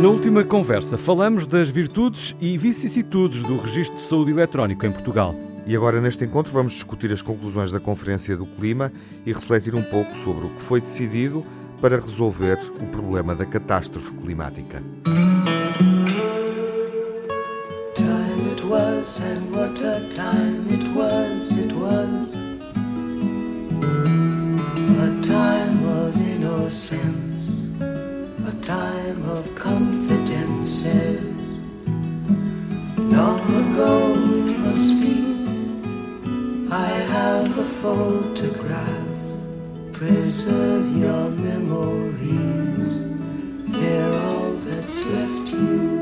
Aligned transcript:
Na 0.00 0.08
última 0.08 0.42
conversa 0.42 0.96
falamos 0.96 1.46
das 1.46 1.68
virtudes 1.68 2.34
e 2.40 2.56
vicissitudes 2.56 3.42
do 3.42 3.58
Registro 3.58 3.96
de 3.96 4.00
Saúde 4.00 4.30
Eletrónico 4.30 4.86
em 4.86 4.90
Portugal. 4.90 5.34
E 5.66 5.76
agora, 5.76 6.00
neste 6.00 6.24
encontro, 6.24 6.50
vamos 6.54 6.72
discutir 6.72 7.12
as 7.12 7.20
conclusões 7.20 7.70
da 7.70 7.78
Conferência 7.78 8.34
do 8.34 8.46
Clima 8.46 8.90
e 9.26 9.32
refletir 9.34 9.74
um 9.74 9.82
pouco 9.82 10.16
sobre 10.16 10.46
o 10.46 10.48
que 10.54 10.62
foi 10.62 10.80
decidido 10.80 11.44
para 11.82 12.00
resolver 12.00 12.58
o 12.80 12.86
problema 12.86 13.34
da 13.34 13.44
catástrofe 13.44 14.14
climática. 14.14 14.82
Time 17.94 18.52
it 18.52 18.64
was 18.64 19.20
and 19.20 19.54
what 19.54 19.84
a 19.84 20.00
time 20.08 20.64
it 20.72 20.88
was, 20.96 21.52
it 21.52 21.74
was 21.74 22.32
a 24.96 25.20
time 25.20 25.84
of 25.84 26.16
innocence, 26.18 27.68
a 28.48 28.52
time 28.62 28.99
It 33.22 34.58
must 34.60 34.98
be 34.98 35.14
I 36.72 36.88
have 37.12 37.58
a 37.58 37.64
photograph. 37.82 39.08
Preserve 39.92 40.96
your 40.96 41.28
memories. 41.28 42.88
They're 43.68 44.14
all 44.24 44.52
that's 44.64 45.04
left 45.04 45.52
you. 45.52 46.00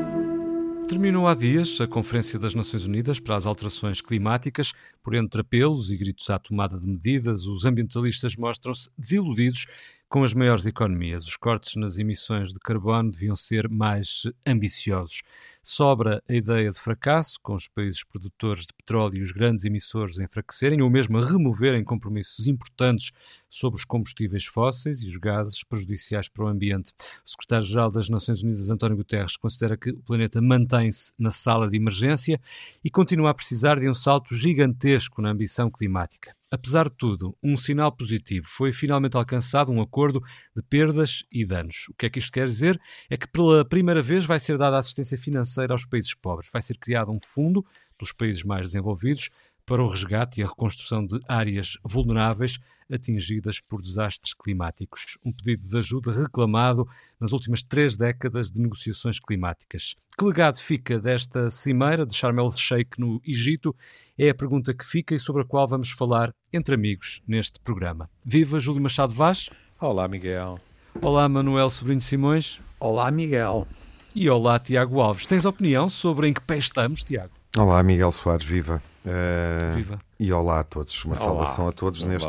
Terminou 0.89 1.27
há 1.27 1.35
dias 1.35 1.81
a 1.81 1.89
Conferência 1.89 2.39
das 2.39 2.55
Nações 2.55 2.87
Unidas 2.87 3.19
para 3.19 3.35
as 3.35 3.47
Alterações 3.47 4.01
Climáticas. 4.01 4.73
Por 5.03 5.15
entre 5.15 5.41
apelos 5.41 5.91
e 5.91 5.97
gritos 5.97 6.31
à 6.31 6.39
tomada 6.39 6.79
de 6.79 6.87
medidas, 6.87 7.47
os 7.47 7.65
ambientalistas 7.65 8.37
mostram-se 8.37 8.89
desiludidos 8.97 9.67
com 10.09 10.25
as 10.25 10.33
maiores 10.33 10.65
economias. 10.65 11.27
Os 11.27 11.37
cortes 11.37 11.77
nas 11.77 11.99
emissões 11.99 12.53
de 12.53 12.59
carbono 12.59 13.11
deviam 13.11 13.37
ser 13.37 13.69
mais 13.69 14.23
ambiciosos. 14.47 15.23
Sobra 15.63 16.23
a 16.29 16.35
ideia 16.35 16.71
de 16.71 16.81
fracasso, 16.81 17.39
com 17.43 17.55
os 17.55 17.69
países 17.69 18.05
produtores 18.05 18.63
de 18.63 18.73
petróleo 18.73 19.19
e 19.19 19.23
os 19.23 19.33
grandes 19.33 19.65
emissores 19.65 20.19
a 20.19 20.25
enfraquecerem 20.25 20.81
ou 20.81 20.89
mesmo 20.89 21.19
a 21.19 21.25
removerem 21.25 21.85
compromissos 21.85 22.47
importantes 22.47 23.13
sobre 23.49 23.79
os 23.79 23.85
combustíveis 23.85 24.47
fósseis 24.47 25.03
e 25.03 25.07
os 25.07 25.17
gases 25.17 25.63
prejudiciais 25.65 26.29
para 26.29 26.45
o 26.45 26.49
ambiente. 26.49 26.93
O 27.25 27.31
secretário-geral 27.31 27.91
das 27.91 28.09
Nações 28.09 28.43
Unidas, 28.43 28.71
António 28.71 28.97
Guterres, 28.97 29.37
considera 29.37 29.77
que 29.77 29.91
o 29.91 30.03
planeta 30.03 30.41
mantém-se 30.41 31.13
na 31.19 31.31
sala 31.31 31.69
de 31.69 31.77
emergência 31.77 32.41
e 32.85 32.91
continua 32.91 33.31
a 33.31 33.35
precisar 33.35 33.79
de 33.79 33.89
um 33.89 33.95
salto 33.95 34.35
gigantesco 34.35 35.21
na 35.21 35.31
ambição 35.31 35.71
climática. 35.71 36.39
Apesar 36.51 36.89
de 36.89 36.97
tudo, 36.97 37.37
um 37.43 37.59
sinal 37.59 37.93
positivo 37.93 38.47
foi 38.49 38.73
finalmente 38.73 39.19
alcançado 39.19 39.71
um 39.71 39.83
acordo 39.83 40.23
de 40.59 40.63
perdas 40.65 41.25
e 41.31 41.47
danos. 41.47 41.87
O 41.89 41.95
que 41.95 42.07
é 42.07 42.11
que 42.11 42.19
isto 42.19 42.33
quer 42.33 42.47
dizer? 42.47 42.81
É 43.09 43.17
que 43.17 43.29
pela 43.29 43.65
primeira 43.65 44.03
vez 44.03 44.25
vai 44.25 44.41
ser 44.41 44.59
dada 44.59 44.77
assistência 44.77 45.17
financeira 45.17 45.73
aos 45.73 45.87
países 45.87 46.15
pobres. 46.15 46.51
Vai 46.53 46.61
ser 46.61 46.77
criado 46.79 47.13
um 47.13 47.19
fundo 47.21 47.65
pelos 47.97 48.13
países 48.13 48.43
mais 48.43 48.67
desenvolvidos 48.67 49.31
para 49.65 49.83
o 49.83 49.89
resgate 49.89 50.41
e 50.41 50.43
a 50.43 50.47
reconstrução 50.47 51.07
de 51.07 51.21
áreas 51.29 51.79
vulneráveis 51.85 52.59
atingidas 52.91 53.61
por 53.61 53.83
desastres 53.83 54.35
climáticos. 54.35 55.19
Um 55.25 55.31
pedido 55.31 55.69
de 55.69 55.77
ajuda 55.77 56.11
reclamado 56.11 56.89
nas 57.21 57.33
últimas 57.33 57.63
três 57.63 57.97
décadas 57.97 58.51
de 58.51 58.61
negociações 58.61 59.21
climáticas. 59.21 59.95
Que 60.19 60.25
legado 60.25 60.59
fica 60.59 60.99
desta 60.99 61.51
cimeira 61.51 62.05
de 62.05 62.15
Sharm 62.15 62.39
el-Sheikh 62.41 62.99
no 62.99 63.21
Egito? 63.25 63.77
É 64.17 64.31
a 64.31 64.35
pergunta 64.35 64.75
que 64.75 64.85
fica 64.85 65.15
e 65.15 65.19
sobre 65.19 65.43
a 65.43 65.45
qual 65.45 65.69
vamos 65.69 65.91
falar 65.91 66.35
entre 66.53 66.75
amigos 66.75 67.23
neste 67.29 67.61
programa. 67.61 68.11
Viva 68.25 68.59
Júlio 68.59 68.83
Machado 68.83 69.13
Vaz. 69.13 69.51
Olá, 69.81 70.09
Miguel. 70.09 70.59
Olá, 71.01 71.29
Manuel 71.29 71.71
Sobrinho 71.71 72.01
Simões. 72.01 72.61
Olá, 72.81 73.13
Miguel. 73.13 73.65
E 74.13 74.29
olá, 74.29 74.59
Tiago 74.59 75.01
Alves. 75.01 75.25
Tens 75.25 75.45
opinião 75.45 75.89
sobre 75.89 76.27
em 76.27 76.33
que 76.33 76.41
pé 76.41 76.59
estamos, 76.59 77.05
Tiago? 77.05 77.31
Olá, 77.57 77.81
Miguel 77.85 78.11
Soares, 78.11 78.45
viva. 78.45 78.83
Uh, 79.07 79.77
viva. 79.77 80.01
E 80.19 80.33
olá 80.33 80.59
a 80.59 80.65
todos, 80.65 81.05
uma 81.05 81.15
olá. 81.15 81.25
saudação 81.25 81.69
a 81.69 81.71
todos 81.71 82.03
olá. 82.03 82.13
neste 82.13 82.29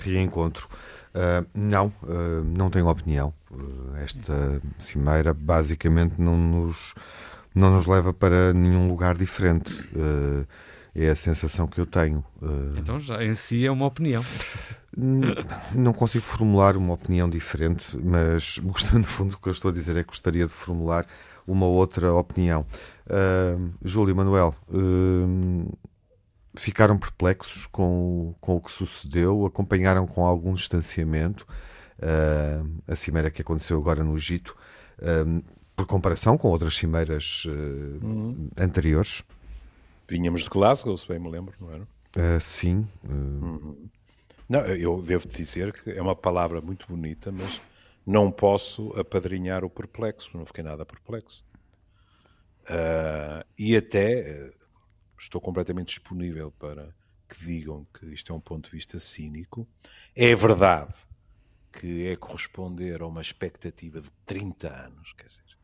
reencontro. 0.00 0.66
Uh, 1.14 1.46
não, 1.54 1.92
uh, 2.02 2.42
não 2.44 2.68
tenho 2.68 2.88
opinião. 2.88 3.32
esta 4.02 4.60
cimeira 4.76 5.32
basicamente 5.32 6.20
não 6.20 6.36
nos, 6.36 6.92
não 7.54 7.70
nos 7.70 7.86
leva 7.86 8.12
para 8.12 8.52
nenhum 8.52 8.88
lugar 8.88 9.16
diferente. 9.16 9.72
É 10.94 11.10
a 11.10 11.16
sensação 11.16 11.66
que 11.66 11.80
eu 11.80 11.86
tenho. 11.86 12.24
então 12.76 12.98
já 12.98 13.22
em 13.24 13.34
si 13.34 13.66
é 13.66 13.70
uma 13.70 13.86
opinião. 13.86 14.24
Não 15.74 15.92
consigo 15.92 16.24
formular 16.24 16.76
uma 16.76 16.94
opinião 16.94 17.28
diferente, 17.28 17.96
mas 17.96 18.58
gostando 18.62 19.00
no 19.00 19.04
fundo 19.04 19.34
o 19.34 19.38
que 19.38 19.48
eu 19.48 19.52
estou 19.52 19.70
a 19.70 19.74
dizer 19.74 19.96
é 19.96 20.02
que 20.02 20.08
gostaria 20.08 20.46
de 20.46 20.52
formular 20.52 21.06
uma 21.46 21.66
outra 21.66 22.12
opinião. 22.12 22.66
Uh, 23.06 23.72
Júlio 23.84 24.12
e 24.12 24.14
Manuel, 24.14 24.54
uh, 24.68 25.78
ficaram 26.54 26.96
perplexos 26.96 27.66
com, 27.66 28.34
com 28.40 28.56
o 28.56 28.60
que 28.60 28.70
sucedeu, 28.70 29.44
acompanharam 29.44 30.06
com 30.06 30.24
algum 30.24 30.54
distanciamento 30.54 31.46
uh, 31.98 32.82
a 32.86 32.96
cimeira 32.96 33.30
que 33.30 33.42
aconteceu 33.42 33.78
agora 33.78 34.02
no 34.04 34.16
Egito, 34.16 34.56
por 35.74 35.86
comparação 35.86 36.38
com 36.38 36.48
outras 36.48 36.76
cimeiras 36.76 37.44
uhum. 37.46 38.48
anteriores. 38.56 39.24
Vinhamos 40.08 40.42
de 40.42 40.50
Glasgow, 40.50 40.96
se 40.96 41.08
bem 41.08 41.18
me 41.18 41.30
lembro, 41.30 41.54
não 41.60 41.70
era? 41.70 42.40
sim. 42.40 42.86
Uhum. 43.08 43.88
Não, 44.48 44.60
eu 44.66 45.00
devo 45.02 45.26
dizer 45.26 45.72
que 45.72 45.90
é 45.90 46.00
uma 46.00 46.14
palavra 46.14 46.60
muito 46.60 46.86
bonita, 46.86 47.32
mas 47.32 47.60
não 48.06 48.30
posso 48.30 48.92
apadrinhar 48.98 49.64
o 49.64 49.70
perplexo, 49.70 50.36
não 50.36 50.44
fiquei 50.44 50.62
nada 50.62 50.84
perplexo. 50.84 51.44
Uh, 52.64 53.44
e 53.58 53.76
até 53.76 54.48
uh, 54.48 54.54
estou 55.18 55.40
completamente 55.40 55.88
disponível 55.88 56.50
para 56.52 56.94
que 57.28 57.44
digam 57.44 57.86
que 57.92 58.06
isto 58.06 58.32
é 58.32 58.36
um 58.36 58.40
ponto 58.40 58.66
de 58.66 58.70
vista 58.70 58.98
cínico. 58.98 59.66
É 60.14 60.34
verdade 60.34 60.94
que 61.72 62.06
é 62.08 62.16
corresponder 62.16 63.02
a 63.02 63.06
uma 63.06 63.20
expectativa 63.20 64.00
de 64.00 64.10
30 64.24 64.68
anos, 64.68 65.12
quer 65.14 65.26
dizer, 65.26 65.58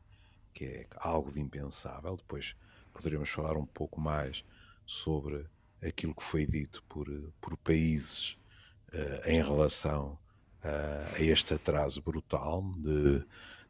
que 0.53 0.65
é 0.65 0.87
algo 0.97 1.31
de 1.31 1.41
impensável. 1.41 2.17
Depois 2.17 2.57
poderemos 2.91 3.31
falar 3.31 3.57
um 3.57 3.67
pouco 3.67 4.01
mais 4.01 4.45
sobre 4.87 5.47
aquilo 5.83 6.15
que 6.15 6.23
foi 6.23 6.47
dito 6.47 6.83
por, 6.89 7.07
por 7.41 7.57
países 7.57 8.37
uh, 8.93 9.29
em 9.29 9.43
relação 9.43 10.19
uh, 10.65 11.17
a 11.17 11.21
este 11.21 11.55
atraso 11.55 12.03
brutal 12.03 12.63
de, 12.77 13.25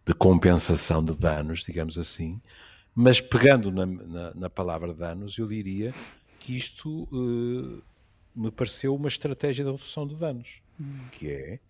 de, 0.04 0.14
compensação 0.14 1.04
de 1.04 1.14
danos, 1.14 1.62
digamos 1.62 1.98
assim. 1.98 2.41
Mas 2.94 3.20
pegando 3.20 3.70
na, 3.70 3.86
na, 3.86 4.34
na 4.34 4.50
palavra 4.50 4.92
danos, 4.92 5.38
eu 5.38 5.47
diria 5.47 5.94
que 6.38 6.56
isto 6.56 7.04
uh, 7.04 7.82
me 8.34 8.50
pareceu 8.50 8.94
uma 8.94 9.08
estratégia 9.08 9.64
de 9.64 9.70
redução 9.70 10.06
de 10.06 10.16
danos, 10.16 10.62
hum. 10.81 11.06
que 11.12 11.31
é 11.31 11.60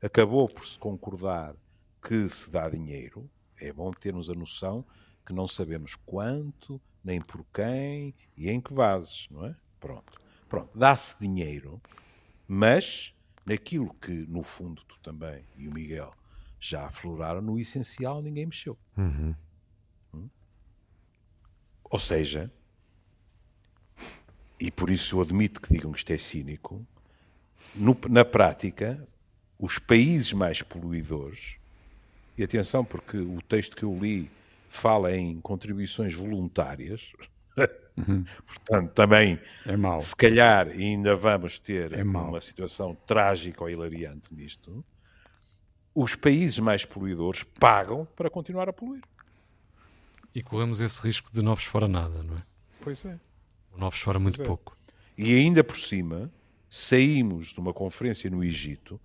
acabou 0.00 0.48
por 0.48 0.64
se 0.64 0.78
concordar 0.78 1.56
que 2.00 2.28
se 2.28 2.50
dá 2.50 2.68
dinheiro. 2.68 3.28
É 3.60 3.72
bom 3.72 3.90
termos 3.90 4.30
a 4.30 4.34
noção 4.34 4.84
que 5.28 5.32
não 5.34 5.46
sabemos 5.46 5.94
quanto, 5.94 6.80
nem 7.04 7.20
por 7.20 7.44
quem 7.52 8.14
e 8.34 8.48
em 8.48 8.58
que 8.58 8.72
bases, 8.72 9.28
não 9.30 9.44
é? 9.44 9.54
Pronto. 9.78 10.18
Pronto, 10.48 10.70
dá-se 10.74 11.20
dinheiro, 11.20 11.78
mas 12.46 13.14
naquilo 13.44 13.92
que, 14.00 14.10
no 14.10 14.42
fundo, 14.42 14.82
tu 14.88 14.98
também 15.00 15.44
e 15.54 15.68
o 15.68 15.74
Miguel 15.74 16.14
já 16.58 16.86
afloraram, 16.86 17.42
no 17.42 17.60
essencial 17.60 18.22
ninguém 18.22 18.46
mexeu. 18.46 18.78
Uhum. 18.96 19.34
Hum? 20.14 20.30
Ou 21.84 21.98
seja, 21.98 22.50
e 24.58 24.70
por 24.70 24.88
isso 24.88 25.16
eu 25.16 25.20
admito 25.20 25.60
que 25.60 25.74
digam 25.74 25.92
que 25.92 25.98
isto 25.98 26.10
é 26.10 26.16
cínico, 26.16 26.86
no, 27.74 27.94
na 28.08 28.24
prática, 28.24 29.06
os 29.58 29.78
países 29.78 30.32
mais 30.32 30.62
poluidores, 30.62 31.56
e 32.38 32.42
atenção, 32.42 32.82
porque 32.82 33.18
o 33.18 33.42
texto 33.42 33.76
que 33.76 33.82
eu 33.82 33.94
li 33.94 34.30
fala 34.68 35.16
em 35.16 35.40
contribuições 35.40 36.14
voluntárias, 36.14 37.12
Uhum. 37.96 38.24
Portanto, 38.46 38.92
também, 38.92 39.40
é 39.66 39.98
se 39.98 40.14
calhar, 40.14 40.68
ainda 40.68 41.16
vamos 41.16 41.58
ter 41.58 41.92
é 41.92 42.02
uma 42.02 42.40
situação 42.40 42.94
trágica 43.06 43.62
ou 43.62 43.70
hilariante 43.70 44.32
nisto. 44.32 44.84
Os 45.94 46.14
países 46.14 46.58
mais 46.60 46.84
poluidores 46.84 47.42
pagam 47.58 48.06
para 48.14 48.30
continuar 48.30 48.68
a 48.68 48.72
poluir. 48.72 49.02
E 50.34 50.42
corremos 50.42 50.80
esse 50.80 51.02
risco 51.02 51.32
de 51.32 51.42
novos 51.42 51.64
fora 51.64 51.88
nada, 51.88 52.22
não 52.22 52.36
é? 52.36 52.42
Pois 52.84 53.04
é. 53.04 53.18
Novos 53.76 54.00
fora 54.00 54.18
muito 54.18 54.40
é. 54.40 54.44
pouco. 54.44 54.76
E 55.16 55.34
ainda 55.34 55.64
por 55.64 55.76
cima, 55.76 56.30
saímos 56.70 57.48
de 57.48 57.58
uma 57.58 57.72
conferência 57.72 58.30
no 58.30 58.44
Egito, 58.44 59.00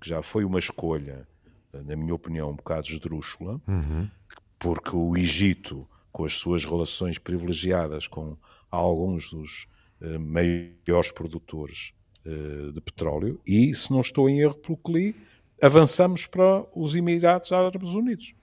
que 0.00 0.08
já 0.08 0.22
foi 0.22 0.44
uma 0.44 0.58
escolha, 0.58 1.28
na 1.72 1.94
minha 1.94 2.14
opinião, 2.14 2.50
um 2.50 2.56
bocado 2.56 2.86
esdrúxula, 2.86 3.60
uhum. 3.66 4.08
Porque 4.58 4.94
o 4.94 5.16
Egito 5.16 5.88
com 6.10 6.24
as 6.24 6.34
suas 6.34 6.64
relações 6.64 7.18
privilegiadas 7.18 8.06
com 8.06 8.36
alguns 8.70 9.30
dos 9.30 9.68
uh, 10.00 10.18
maiores 10.18 11.12
produtores 11.12 11.92
uh, 12.26 12.72
de 12.72 12.80
petróleo 12.80 13.40
e, 13.46 13.72
se 13.74 13.92
não 13.92 14.00
estou 14.00 14.28
em 14.28 14.40
erro 14.40 14.58
pelo 14.58 14.76
que 14.76 14.92
li, 14.92 15.16
avançamos 15.62 16.26
para 16.26 16.64
os 16.74 16.94
Emirados 16.94 17.52
Árabes 17.52 17.90
Unidos. 17.90 18.34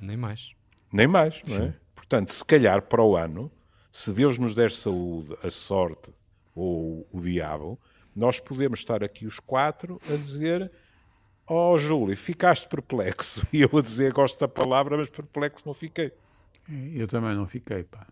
Nem 0.00 0.16
mais. 0.16 0.52
Nem 0.92 1.06
mais, 1.06 1.42
não 1.46 1.64
é? 1.64 1.74
Portanto, 1.94 2.28
se 2.28 2.44
calhar 2.44 2.82
para 2.82 3.02
o 3.02 3.16
ano, 3.16 3.50
se 3.90 4.12
Deus 4.12 4.38
nos 4.38 4.54
der 4.54 4.70
saúde, 4.70 5.34
a 5.42 5.50
sorte 5.50 6.12
ou 6.54 7.06
o 7.12 7.20
diabo, 7.20 7.78
nós 8.14 8.38
podemos 8.38 8.78
estar 8.78 9.02
aqui 9.02 9.26
os 9.26 9.40
quatro 9.40 10.00
a 10.08 10.16
dizer 10.16 10.70
Oh, 11.46 11.78
Júlio, 11.78 12.16
ficaste 12.16 12.68
perplexo. 12.68 13.46
E 13.52 13.62
eu 13.62 13.70
a 13.72 13.80
dizer, 13.80 14.12
gosto 14.12 14.40
da 14.40 14.48
palavra, 14.48 14.96
mas 14.96 15.08
perplexo 15.08 15.64
não 15.66 15.74
fiquei. 15.74 16.12
Eu 16.68 17.06
também 17.06 17.34
não 17.34 17.46
fiquei, 17.46 17.84
pá. 17.84 18.06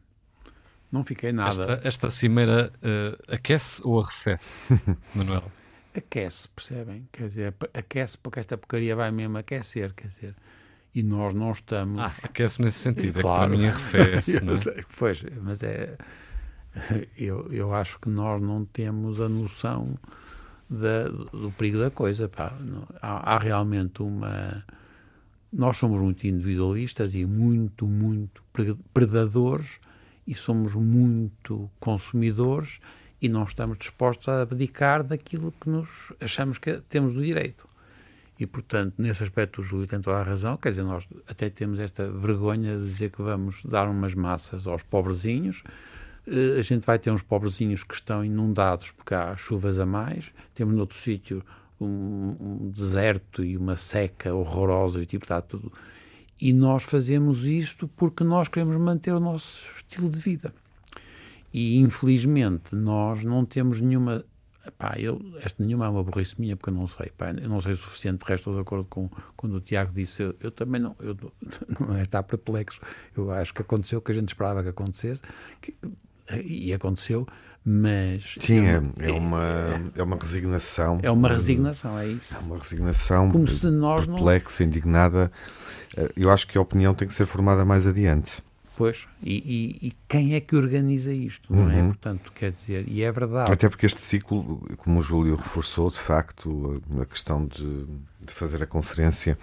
Não 0.92 1.04
fiquei 1.04 1.32
nada. 1.32 1.48
Esta, 1.50 1.80
esta 1.88 2.10
cimeira 2.10 2.72
uh, 2.76 3.34
aquece 3.34 3.82
ou 3.84 4.00
arrefece, 4.00 4.68
Manuel? 5.12 5.42
Aquece, 5.92 6.48
percebem? 6.48 7.08
Quer 7.10 7.28
dizer, 7.28 7.54
aquece 7.72 8.16
porque 8.16 8.38
esta 8.38 8.56
porcaria 8.56 8.94
vai 8.94 9.10
mesmo 9.10 9.36
aquecer, 9.36 9.92
quer 9.92 10.06
dizer. 10.06 10.34
E 10.94 11.02
nós 11.02 11.34
não 11.34 11.50
estamos. 11.50 12.00
Ah, 12.00 12.14
aquece 12.22 12.62
nesse 12.62 12.78
sentido, 12.78 13.20
claro. 13.20 13.42
é 13.42 13.46
que 13.46 13.50
para 13.50 13.58
mim 13.58 13.66
arrefece. 13.66 14.38
não 14.44 14.54
é? 14.54 14.56
sei, 14.56 14.84
pois, 14.96 15.24
mas 15.42 15.62
é. 15.64 15.96
Eu, 17.16 17.52
eu 17.52 17.74
acho 17.74 17.98
que 17.98 18.08
nós 18.08 18.40
não 18.40 18.64
temos 18.64 19.20
a 19.20 19.28
noção 19.28 19.98
da, 20.68 21.08
do 21.08 21.52
perigo 21.56 21.78
da 21.78 21.90
coisa. 21.90 22.30
Há, 23.00 23.34
há, 23.34 23.38
realmente 23.38 24.02
uma. 24.02 24.64
Nós 25.52 25.76
somos 25.76 26.00
muito 26.00 26.26
individualistas 26.26 27.14
e 27.14 27.24
muito, 27.24 27.86
muito 27.86 28.42
predadores 28.92 29.78
e 30.26 30.34
somos 30.34 30.74
muito 30.74 31.70
consumidores 31.78 32.80
e 33.20 33.28
não 33.28 33.44
estamos 33.44 33.78
dispostos 33.78 34.28
a 34.28 34.42
abdicar 34.42 35.04
daquilo 35.04 35.54
que 35.60 35.70
nos 35.70 36.12
achamos 36.20 36.58
que 36.58 36.80
temos 36.88 37.14
do 37.14 37.24
direito. 37.24 37.66
E, 38.38 38.46
portanto, 38.46 38.94
nesse 38.98 39.22
aspecto 39.22 39.60
o 39.60 39.64
Júlio 39.64 39.86
tem 39.86 40.00
toda 40.00 40.18
a 40.18 40.22
razão, 40.22 40.56
quer 40.56 40.70
dizer, 40.70 40.82
nós 40.82 41.06
até 41.28 41.48
temos 41.48 41.78
esta 41.78 42.10
vergonha 42.10 42.76
de 42.76 42.84
dizer 42.84 43.10
que 43.10 43.22
vamos 43.22 43.62
dar 43.64 43.88
umas 43.88 44.14
massas 44.14 44.66
aos 44.66 44.82
pobrezinhos, 44.82 45.62
a 46.58 46.62
gente 46.62 46.86
vai 46.86 46.98
ter 46.98 47.10
uns 47.10 47.22
pobrezinhos 47.22 47.84
que 47.84 47.94
estão 47.94 48.24
inundados 48.24 48.90
porque 48.90 49.14
há 49.14 49.36
chuvas 49.36 49.78
a 49.78 49.84
mais, 49.84 50.30
temos 50.54 50.74
noutro 50.74 50.96
sítio 50.96 51.44
um, 51.80 52.36
um, 52.40 52.70
deserto 52.70 53.44
e 53.44 53.56
uma 53.56 53.76
seca 53.76 54.32
horrorosa 54.34 55.02
e 55.02 55.06
tipo 55.06 55.24
está 55.24 55.40
tudo. 55.40 55.72
E 56.40 56.52
nós 56.52 56.82
fazemos 56.82 57.44
isto 57.44 57.86
porque 57.88 58.24
nós 58.24 58.48
queremos 58.48 58.76
manter 58.76 59.12
o 59.12 59.20
nosso 59.20 59.60
estilo 59.76 60.08
de 60.08 60.18
vida. 60.18 60.54
E 61.52 61.78
infelizmente 61.78 62.74
nós 62.74 63.22
não 63.22 63.44
temos 63.44 63.80
nenhuma. 63.80 64.24
Pá, 64.78 64.94
eu, 64.98 65.20
esta 65.42 65.62
nenhuma 65.62 65.84
é 65.84 65.88
uma 65.90 66.02
burrice 66.02 66.40
minha 66.40 66.56
porque 66.56 66.70
eu 66.70 66.74
não 66.74 66.88
sei. 66.88 67.10
Pá, 67.16 67.30
eu 67.30 67.48
não 67.48 67.60
sei 67.60 67.74
o 67.74 67.76
suficiente, 67.76 68.24
de 68.24 68.24
resto 68.24 68.50
estou 68.50 68.54
de 68.54 68.60
acordo 68.62 68.86
com 68.86 69.08
quando 69.36 69.54
o 69.56 69.60
Tiago 69.60 69.92
disse. 69.92 70.22
Eu, 70.22 70.34
eu 70.40 70.50
também 70.50 70.80
não. 70.80 70.96
Eu, 70.98 71.16
não 71.78 71.94
é 71.96 72.22
perplexo. 72.22 72.80
Eu 73.16 73.30
acho 73.30 73.54
que 73.54 73.62
aconteceu 73.62 73.98
o 73.98 74.02
que 74.02 74.10
a 74.10 74.14
gente 74.14 74.28
esperava 74.28 74.62
que 74.62 74.70
acontecesse. 74.70 75.22
Que, 75.60 75.76
e 76.44 76.72
aconteceu, 76.72 77.26
mas... 77.64 78.36
Sim, 78.40 78.66
é, 78.66 78.82
é, 79.08 79.12
uma, 79.12 79.82
é 79.96 80.02
uma 80.02 80.16
resignação. 80.16 80.98
É 81.02 81.10
uma 81.10 81.28
resignação, 81.28 81.98
é 81.98 82.06
isso. 82.06 82.34
É 82.34 82.38
uma 82.38 82.58
resignação 82.58 83.30
Como 83.30 83.48
se 83.48 83.66
nós 83.66 84.06
perplexa, 84.06 84.62
não... 84.62 84.68
indignada. 84.68 85.32
Eh, 85.96 86.12
eu 86.16 86.30
acho 86.30 86.46
que 86.46 86.58
a 86.58 86.60
opinião 86.60 86.94
tem 86.94 87.08
que 87.08 87.14
ser 87.14 87.26
formada 87.26 87.64
mais 87.64 87.86
adiante. 87.86 88.42
Pois, 88.76 89.06
e, 89.22 89.78
e, 89.82 89.88
e 89.88 89.92
quem 90.08 90.34
é 90.34 90.40
que 90.40 90.56
organiza 90.56 91.12
isto, 91.12 91.54
não 91.54 91.70
é? 91.70 91.76
Uhum. 91.76 91.86
Portanto, 91.88 92.32
quer 92.32 92.50
dizer, 92.50 92.84
e 92.88 93.02
é 93.02 93.12
verdade. 93.12 93.52
Até 93.52 93.68
porque 93.68 93.86
este 93.86 94.02
ciclo, 94.02 94.66
como 94.78 94.98
o 94.98 95.02
Júlio 95.02 95.36
reforçou, 95.36 95.88
de 95.88 95.98
facto, 95.98 96.82
a 97.00 97.06
questão 97.06 97.46
de, 97.46 97.86
de 98.20 98.32
fazer 98.32 98.62
a 98.64 98.66
conferência 98.66 99.38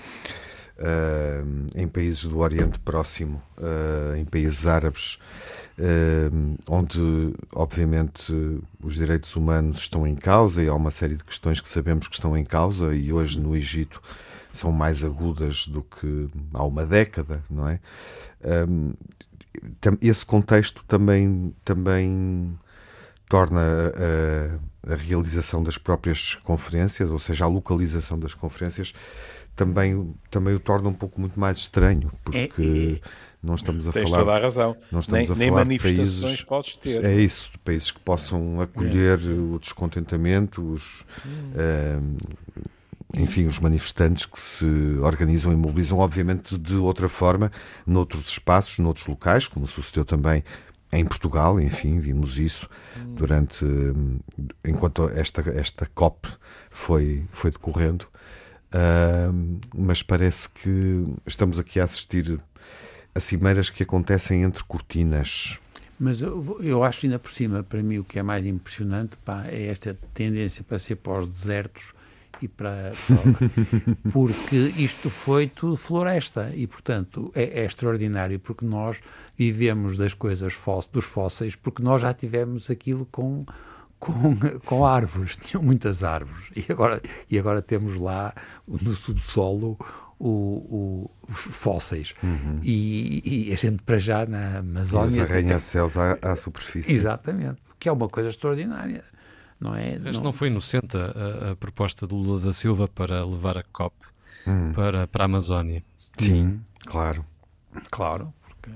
uh, 0.78 1.70
em 1.76 1.88
países 1.88 2.26
do 2.26 2.40
Oriente 2.40 2.78
Próximo, 2.80 3.42
uh, 3.58 4.16
em 4.18 4.26
países 4.26 4.68
árabes, 4.68 5.18
onde, 6.70 7.34
obviamente, 7.56 8.34
os 8.84 8.96
direitos 8.96 9.36
humanos 9.36 9.80
estão 9.80 10.06
em 10.06 10.16
causa 10.16 10.62
e 10.62 10.68
há 10.68 10.74
uma 10.74 10.92
série 10.92 11.16
de 11.16 11.24
questões 11.24 11.60
que 11.60 11.68
sabemos 11.68 12.08
que 12.08 12.16
estão 12.16 12.38
em 12.38 12.44
causa, 12.44 12.96
e 12.96 13.12
hoje 13.12 13.40
no 13.40 13.56
Egito 13.56 14.02
são 14.54 14.72
mais 14.72 15.04
agudas 15.04 15.68
do 15.68 15.82
que 15.82 16.30
há 16.54 16.64
uma 16.64 16.86
década, 16.86 17.44
não 17.50 17.68
é? 17.68 17.80
Esse 20.02 20.26
contexto 20.26 20.84
também, 20.86 21.54
também 21.64 22.58
torna 23.30 23.62
a, 23.62 24.94
a, 24.94 24.96
realização 24.96 25.64
das 25.64 25.78
próprias 25.78 26.36
conferências, 26.36 27.12
ou 27.12 27.20
seja, 27.20 27.46
a 27.46 27.48
localização 27.48 28.20
das 28.20 28.34
conferências, 28.34 28.94
também, 29.56 30.14
também 30.30 30.54
o 30.54 30.60
torna 30.60 30.90
um 30.90 30.94
pouco 30.94 31.20
muito 31.20 31.40
mais 31.40 31.58
estranho, 31.58 32.12
porque 32.24 32.38
é, 32.38 32.96
é, 32.96 33.02
não 33.42 33.56
estamos 33.56 33.88
a 33.88 33.92
tens 33.92 34.10
falar. 34.10 34.20
toda 34.20 34.36
a 34.36 34.40
razão. 34.40 34.78
Não 34.92 35.00
estamos 35.00 35.28
nem, 35.28 35.36
a 35.36 35.40
nem 35.40 35.50
falar 35.50 35.66
manifestações 35.66 36.16
de 36.16 36.22
países, 36.22 36.44
podes 36.44 36.76
ter. 36.78 37.04
É 37.04 37.16
isso, 37.16 37.52
de 37.52 37.58
países 37.60 37.92
que 37.92 38.00
possam 38.00 38.62
acolher 38.62 39.20
é. 39.20 39.30
o 39.30 39.58
descontentamento, 39.60 40.62
os. 40.62 41.04
Hum. 41.26 41.52
Uh, 41.56 42.52
enfim, 43.14 43.46
os 43.46 43.60
manifestantes 43.60 44.26
que 44.26 44.40
se 44.40 44.66
organizam 45.02 45.52
e 45.52 45.56
mobilizam, 45.56 46.00
obviamente, 46.00 46.58
de 46.58 46.76
outra 46.76 47.10
forma, 47.10 47.52
noutros 47.86 48.30
espaços, 48.30 48.80
noutros 48.80 49.06
locais, 49.06 49.50
como 49.50 49.68
sucedeu 49.68 50.06
também 50.06 50.46
em 50.94 51.06
Portugal, 51.06 51.60
enfim, 51.60 52.00
vimos 52.00 52.38
isso 52.38 52.70
durante 53.08 53.66
enquanto 54.64 55.10
esta 55.10 55.42
esta 55.52 55.86
COP 55.86 56.28
foi 56.70 57.26
foi 57.32 57.52
decorrendo, 57.52 58.06
uh, 58.74 59.60
mas 59.76 60.04
parece 60.04 60.50
que 60.50 61.06
estamos 61.26 61.60
aqui 61.60 61.80
a 61.80 61.86
assistir 61.86 62.40
a 63.14 63.20
cimeiras 63.20 63.70
que 63.70 63.84
acontecem 63.84 64.44
entre 64.44 64.64
cortinas. 64.64 65.60
Mas 66.00 66.22
eu, 66.22 66.58
eu 66.62 66.84
acho 66.84 67.06
ainda 67.06 67.20
por 67.20 67.32
cima, 67.32 67.64
para 67.64 67.84
mim, 67.84 68.00
o 68.00 68.04
que 68.04 68.18
é 68.18 68.24
mais 68.24 68.46
impressionante 68.46 69.18
pá, 69.24 69.46
é 69.46 69.68
esta 69.68 69.98
tendência 70.14 70.64
para 70.64 70.80
ser 70.80 70.96
pós-desertos 70.96 71.94
e 72.42 72.48
para, 72.48 72.92
para, 73.08 74.10
porque 74.12 74.56
isto 74.78 75.10
foi 75.10 75.48
tudo 75.48 75.78
floresta 75.78 76.52
e 76.56 76.66
portanto 76.66 77.32
é, 77.36 77.62
é, 77.62 77.66
extraordinário 77.66 78.40
porque 78.40 78.66
nós 78.66 78.98
vivemos 79.38 79.96
das 79.96 80.16
coisas 80.16 80.54
fósseis, 80.54 80.92
dos 80.92 81.06
fósseis 81.06 81.56
porque 81.56 81.84
nós 81.84 82.02
já 82.02 82.14
tivemos 82.14 82.72
aquilo 82.72 83.06
com 83.12 83.46
com, 84.00 84.36
com 84.66 84.84
árvores, 84.84 85.36
tinham 85.46 85.62
muitas 85.62 86.04
árvores 86.04 86.46
e 86.56 86.72
agora, 86.72 87.00
e 87.30 87.38
agora 87.38 87.62
temos 87.62 87.96
lá 87.96 88.34
no 88.68 88.96
subsolo 88.96 89.78
o, 90.24 91.10
o, 91.10 91.12
os 91.28 91.40
fósseis 91.40 92.14
uhum. 92.22 92.60
e, 92.62 93.48
e, 93.50 93.54
a 93.54 93.56
gente 93.56 93.82
para 93.84 93.98
já 93.98 94.26
na 94.26 94.60
Amazónia... 94.60 95.18
E 95.18 95.22
arranha-céus 95.22 95.98
à, 95.98 96.18
à 96.22 96.36
superfície. 96.36 96.94
Exatamente, 96.94 97.58
que 97.80 97.90
é 97.90 97.92
uma 97.92 98.08
coisa 98.08 98.30
extraordinária 98.30 99.04
não 99.62 99.76
é? 99.76 100.00
Mas 100.00 100.18
não, 100.18 100.26
não 100.26 100.34
foi 100.34 100.48
inocente 100.48 100.98
a, 100.98 101.52
a, 101.52 101.56
proposta 101.56 102.08
do 102.08 102.16
Lula 102.16 102.40
da 102.40 102.52
Silva 102.52 102.88
para 102.88 103.24
levar 103.24 103.60
a 103.60 103.64
COP 103.64 103.96
hum. 104.48 104.74
para, 104.74 105.08
para 105.08 105.24
a 105.24 105.26
Amazónia? 105.26 105.84
Sim, 106.18 106.60
claro. 106.88 107.24
Claro. 107.92 108.34
Porque... 108.48 108.72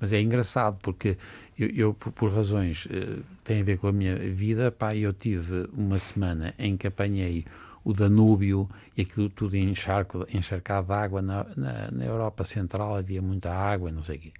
Mas 0.00 0.14
é 0.14 0.20
engraçado 0.20 0.78
porque 0.82 1.18
eu, 1.58 1.68
eu 1.68 1.94
por, 1.94 2.10
por, 2.12 2.32
razões 2.32 2.86
uh, 2.86 2.88
que 2.88 3.24
têm 3.44 3.60
a 3.60 3.64
ver 3.64 3.76
com 3.76 3.88
a 3.88 3.92
minha 3.92 4.16
vida, 4.16 4.72
pá, 4.72 4.96
eu 4.96 5.12
tive 5.12 5.68
uma 5.74 5.98
semana 5.98 6.54
em 6.58 6.78
que 6.78 6.86
apanhei 6.86 7.44
o 7.84 7.92
Danúbio 7.92 8.68
e 8.96 9.02
aquilo 9.02 9.30
tudo 9.30 9.56
encharco, 9.56 10.26
encharcado 10.32 10.88
de 10.88 10.92
água 10.92 11.22
na, 11.22 11.46
na, 11.56 11.90
na, 11.90 12.04
Europa 12.04 12.44
Central, 12.44 12.96
havia 12.96 13.22
muita 13.22 13.52
água, 13.52 13.90
não 13.90 14.02
sei 14.02 14.16
o 14.16 14.20
quê. 14.20 14.32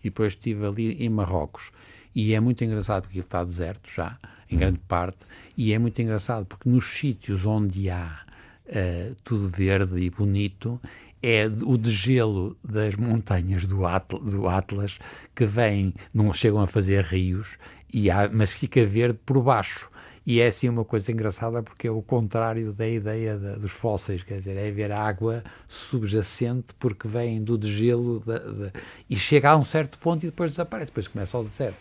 E 0.00 0.04
depois 0.04 0.32
estive 0.32 0.66
ali 0.66 0.92
em 1.04 1.08
Marrocos. 1.08 1.70
E 2.14 2.34
é 2.34 2.40
muito 2.40 2.64
engraçado 2.64 3.04
porque 3.04 3.20
está 3.20 3.44
deserto 3.44 3.88
já, 3.94 4.18
em 4.50 4.56
hum. 4.56 4.58
grande 4.58 4.80
parte, 4.88 5.18
e 5.56 5.72
é 5.72 5.78
muito 5.78 6.00
engraçado 6.00 6.46
porque 6.46 6.68
nos 6.68 6.84
sítios 6.86 7.46
onde 7.46 7.88
há 7.90 8.22
uh, 8.66 9.14
tudo 9.24 9.48
verde 9.48 10.00
e 10.00 10.10
bonito, 10.10 10.80
é 11.22 11.46
o 11.46 11.76
degelo 11.76 12.56
das 12.62 12.94
montanhas 12.94 13.66
do, 13.66 13.84
Atlas, 13.84 14.32
do 14.32 14.48
Atlas 14.48 14.98
que 15.34 15.44
vem, 15.44 15.92
não 16.14 16.32
chegam 16.32 16.60
a 16.60 16.66
fazer 16.66 17.04
rios, 17.04 17.58
e 17.92 18.10
há, 18.10 18.28
mas 18.32 18.52
fica 18.52 18.84
verde 18.84 19.18
por 19.24 19.42
baixo. 19.42 19.88
E 20.28 20.42
é 20.42 20.48
assim 20.48 20.68
uma 20.68 20.84
coisa 20.84 21.10
engraçada 21.10 21.62
porque 21.62 21.88
é 21.88 21.90
o 21.90 22.02
contrário 22.02 22.70
da 22.74 22.86
ideia 22.86 23.38
de, 23.38 23.60
dos 23.60 23.70
fósseis, 23.70 24.22
quer 24.22 24.34
dizer, 24.34 24.58
é 24.58 24.70
ver 24.70 24.92
água 24.92 25.42
subjacente 25.66 26.74
porque 26.78 27.08
vem 27.08 27.42
do 27.42 27.56
degelo 27.56 28.20
de, 28.20 28.38
de, 28.38 28.72
e 29.08 29.16
chega 29.16 29.48
a 29.48 29.56
um 29.56 29.64
certo 29.64 29.98
ponto 29.98 30.24
e 30.24 30.26
depois 30.26 30.50
desaparece, 30.50 30.88
depois 30.88 31.08
começa 31.08 31.38
o 31.38 31.42
deserto. 31.42 31.78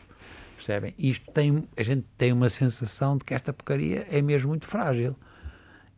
Percebem? 0.55 0.95
Isto 0.97 1.29
tem, 1.33 1.67
a 1.75 1.83
gente 1.83 2.05
tem 2.17 2.31
uma 2.31 2.49
sensação 2.49 3.17
de 3.17 3.25
que 3.25 3.33
esta 3.33 3.51
porcaria 3.51 4.07
é 4.09 4.21
mesmo 4.21 4.47
muito 4.47 4.65
frágil. 4.65 5.13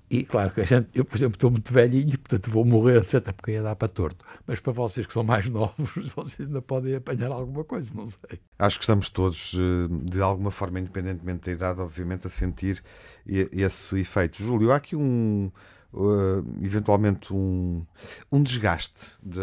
E 0.10 0.24
claro 0.24 0.52
que 0.52 0.62
a 0.62 0.66
gente, 0.66 0.90
eu, 0.96 1.06
por 1.06 1.18
exemplo, 1.18 1.36
estou 1.36 1.52
muito 1.52 1.72
velhinho, 1.72 2.18
portanto 2.18 2.50
vou 2.50 2.66
morrer 2.66 2.98
até 2.98 3.32
porque 3.32 3.52
ia 3.52 3.62
dar 3.62 3.76
para 3.76 3.88
torto. 3.88 4.26
Mas 4.48 4.60
para 4.60 4.74
vocês 4.74 5.06
que 5.06 5.14
são 5.14 5.24
mais 5.24 5.46
novos, 5.48 5.92
vocês 6.16 6.48
ainda 6.48 6.62
podem 6.62 6.96
apanhar 6.96 7.32
alguma 7.32 7.64
coisa, 7.64 7.92
não 7.94 8.08
sei. 8.08 8.40
Acho 8.58 8.80
que 8.80 8.84
estamos 8.84 9.10
todos, 9.10 9.54
eh, 9.54 10.10
de 10.10 10.20
alguma 10.20 10.50
forma, 10.50 10.80
independentemente 10.80 11.46
da 11.46 11.52
idade, 11.52 11.82
obviamente, 11.82 12.26
a 12.26 12.30
sentir 12.30 12.84
esse 13.28 14.00
efeito. 14.00 14.42
Júlio, 14.42 14.72
há 14.72 14.78
aqui 14.78 14.96
um, 14.96 15.52
uh, 15.94 16.44
eventualmente, 16.60 17.32
um, 17.32 17.86
um 18.32 18.42
desgaste 18.42 19.12
de 19.22 19.40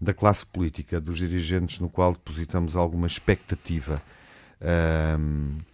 da 0.00 0.12
classe 0.12 0.44
política, 0.44 1.00
dos 1.00 1.18
dirigentes, 1.18 1.78
no 1.78 1.88
qual 1.88 2.12
depositamos 2.12 2.74
alguma 2.74 3.06
expectativa 3.06 4.02
de 4.60 5.71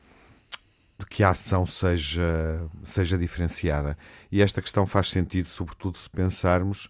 que 1.18 1.25
a 1.25 1.30
ação 1.30 1.66
seja, 1.66 2.64
seja 2.84 3.18
diferenciada. 3.18 3.98
E 4.30 4.40
esta 4.40 4.62
questão 4.62 4.87
faz 4.87 5.10
sentido, 5.10 5.46
sobretudo, 5.46 5.98
se 5.98 6.08
pensarmos, 6.08 6.84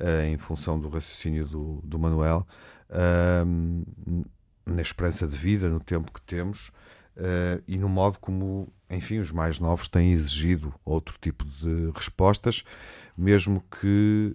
uh, 0.00 0.24
em 0.26 0.38
função 0.38 0.80
do 0.80 0.88
raciocínio 0.88 1.44
do, 1.44 1.82
do 1.84 1.98
Manuel, 1.98 2.48
uh, 2.88 3.84
na 4.64 4.80
esperança 4.80 5.28
de 5.28 5.36
vida, 5.36 5.68
no 5.68 5.80
tempo 5.80 6.10
que 6.10 6.22
temos 6.22 6.68
uh, 7.18 7.62
e 7.68 7.76
no 7.76 7.90
modo 7.90 8.18
como, 8.18 8.72
enfim, 8.88 9.18
os 9.18 9.30
mais 9.30 9.60
novos 9.60 9.86
têm 9.86 10.12
exigido 10.12 10.74
outro 10.82 11.18
tipo 11.20 11.44
de 11.44 11.90
respostas, 11.94 12.64
mesmo 13.14 13.62
que 13.82 14.32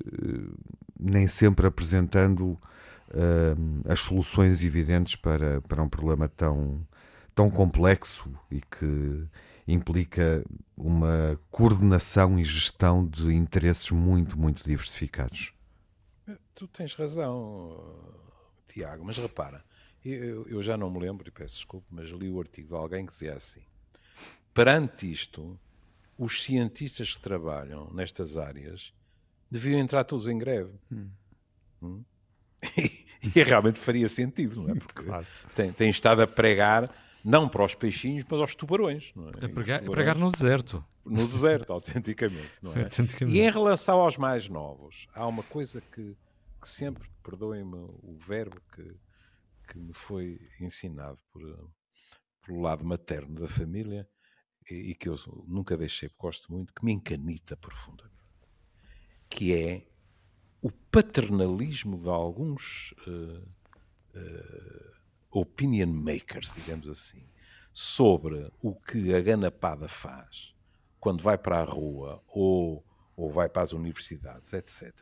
nem 0.99 1.27
sempre 1.27 1.65
apresentando 1.65 2.55
as 3.87 4.01
soluções 4.01 4.63
evidentes 4.63 5.15
para, 5.15 5.59
para 5.61 5.81
um 5.81 5.89
problema 5.89 6.27
tão 6.29 6.85
tão 7.39 7.49
complexo 7.49 8.29
e 8.51 8.59
que 8.59 9.25
implica 9.65 10.43
uma 10.75 11.39
coordenação 11.49 12.37
e 12.37 12.43
gestão 12.43 13.07
de 13.07 13.33
interesses 13.33 13.89
muito, 13.91 14.37
muito 14.37 14.61
diversificados. 14.61 15.53
Tu 16.53 16.67
tens 16.67 16.93
razão, 16.95 17.81
Tiago, 18.65 19.05
mas 19.05 19.17
repara, 19.17 19.63
eu, 20.03 20.45
eu, 20.49 20.61
já 20.61 20.75
não 20.75 20.89
me 20.89 20.99
lembro, 20.99 21.29
e 21.29 21.31
peço 21.31 21.55
desculpa, 21.55 21.87
mas 21.89 22.09
li 22.09 22.29
o 22.29 22.41
artigo 22.41 22.67
de 22.67 22.75
alguém 22.75 23.05
que 23.05 23.13
dizia 23.13 23.35
assim: 23.35 23.61
perante 24.53 25.09
isto, 25.09 25.57
os 26.17 26.43
cientistas 26.43 27.13
que 27.13 27.21
trabalham 27.21 27.89
nestas 27.93 28.35
áreas 28.35 28.93
deviam 29.49 29.79
entrar 29.79 30.03
todos 30.03 30.27
em 30.27 30.37
greve. 30.37 30.73
Hum. 30.91 31.09
Hum? 31.81 32.03
E, 33.21 33.37
e, 33.37 33.43
realmente 33.43 33.77
faria 33.77 34.07
sentido, 34.07 34.61
não 34.61 34.69
é? 34.69 34.75
Porque 34.79 35.03
claro. 35.03 35.27
tem, 35.53 35.73
tem 35.73 35.89
estado 35.89 36.21
a 36.21 36.27
pregar 36.27 36.89
não 37.23 37.49
para 37.49 37.63
os 37.63 37.75
peixinhos, 37.75 38.25
mas 38.29 38.39
aos 38.39 38.55
tubarões. 38.55 39.13
É? 39.15 39.45
A, 39.45 39.49
pregar, 39.49 39.79
tubarões, 39.79 39.89
pregar 39.89 40.17
no 40.17 40.31
deserto. 40.31 40.85
No 41.05 41.27
deserto, 41.27 41.71
autenticamente, 41.73 42.51
é? 42.75 42.83
autenticamente. 42.83 43.37
E 43.37 43.41
em 43.41 43.49
relação 43.49 43.99
aos 43.99 44.17
mais 44.17 44.47
novos, 44.47 45.07
há 45.13 45.27
uma 45.27 45.43
coisa 45.43 45.81
que, 45.81 46.15
que 46.61 46.69
sempre, 46.69 47.09
perdoem-me 47.23 47.75
o 47.75 48.17
verbo 48.19 48.61
que, 48.73 48.95
que 49.67 49.79
me 49.79 49.93
foi 49.93 50.39
ensinado 50.59 51.19
por, 51.31 51.41
pelo 52.45 52.61
lado 52.61 52.85
materno 52.85 53.35
da 53.35 53.47
família 53.47 54.07
e, 54.69 54.91
e 54.91 54.95
que 54.95 55.09
eu 55.09 55.15
nunca 55.47 55.77
deixei, 55.77 56.09
porque 56.09 56.21
gosto 56.21 56.51
muito, 56.51 56.73
que 56.73 56.83
me 56.83 56.91
encanita 56.91 57.55
profundamente, 57.57 58.17
que 59.29 59.53
é 59.53 59.87
o 60.61 60.71
paternalismo 60.71 61.97
de 61.97 62.09
alguns 62.09 62.93
uh, 63.07 63.47
uh, 64.15 64.98
opinion 65.31 65.87
makers, 65.87 66.53
digamos 66.53 66.87
assim, 66.87 67.23
sobre 67.71 68.51
o 68.61 68.73
que 68.75 69.13
a 69.13 69.21
ganapada 69.21 69.87
faz 69.87 70.53
quando 70.99 71.21
vai 71.21 71.37
para 71.37 71.59
a 71.59 71.63
rua 71.63 72.21
ou, 72.27 72.85
ou 73.15 73.31
vai 73.31 73.47
para 73.47 73.61
as 73.61 73.73
universidades, 73.73 74.51
etc., 74.53 74.93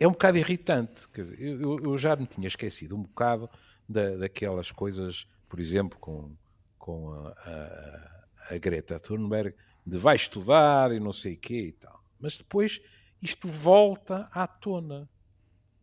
é 0.00 0.08
um 0.08 0.12
bocado 0.12 0.38
irritante. 0.38 1.06
Quer 1.10 1.20
dizer, 1.20 1.38
eu, 1.38 1.78
eu 1.78 1.98
já 1.98 2.16
me 2.16 2.26
tinha 2.26 2.48
esquecido 2.48 2.96
um 2.96 3.02
bocado 3.02 3.50
da, 3.86 4.16
daquelas 4.16 4.72
coisas, 4.72 5.28
por 5.46 5.60
exemplo, 5.60 5.98
com, 5.98 6.34
com 6.78 7.12
a, 7.12 7.28
a, 8.48 8.54
a, 8.54 8.58
Greta 8.58 8.98
Thunberg, 8.98 9.54
de 9.84 9.98
vai 9.98 10.16
estudar 10.16 10.90
e 10.90 10.98
não 10.98 11.12
sei 11.12 11.34
o 11.34 11.38
quê 11.38 11.66
e 11.66 11.72
tal. 11.72 12.02
Mas 12.18 12.38
depois 12.38 12.80
isto 13.20 13.46
volta 13.46 14.26
à 14.32 14.46
tona. 14.46 15.06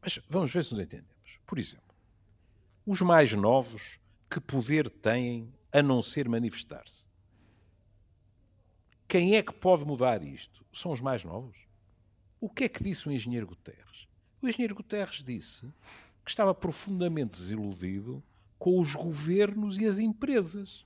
Mas 0.02 0.20
vamos 0.28 0.52
ver 0.52 0.64
se 0.64 0.72
nos 0.72 0.80
entendemos. 0.80 1.40
Por 1.46 1.60
exemplo, 1.60 1.87
os 2.88 3.02
mais 3.02 3.34
novos, 3.34 4.00
que 4.32 4.40
poder 4.40 4.90
têm 4.90 5.54
a 5.74 5.84
não 5.84 6.02
ser 6.02 6.30
manifestar-se? 6.30 7.06
Quem 9.06 9.36
é 9.36 9.44
que 9.44 9.54
pode 9.54 9.84
mudar 9.84 10.24
isto? 10.24 10.66
São 10.72 10.94
os 10.94 11.02
mais 11.02 11.26
novos. 11.26 11.58
O 12.40 12.50
que 12.50 12.64
é 12.64 12.70
que 12.70 12.82
disse 12.82 13.10
o 13.10 13.12
engenheiro 13.12 13.46
Guterres? 13.46 14.08
O 14.42 14.48
engenheiro 14.48 14.74
Guterres 14.74 15.22
disse 15.22 15.68
que 16.24 16.30
estava 16.30 16.56
profundamente 16.56 17.36
desiludido 17.36 18.24
com 18.58 18.80
os 18.80 18.96
governos 18.96 19.78
e 19.78 19.86
as 19.86 20.00
empresas. 20.00 20.86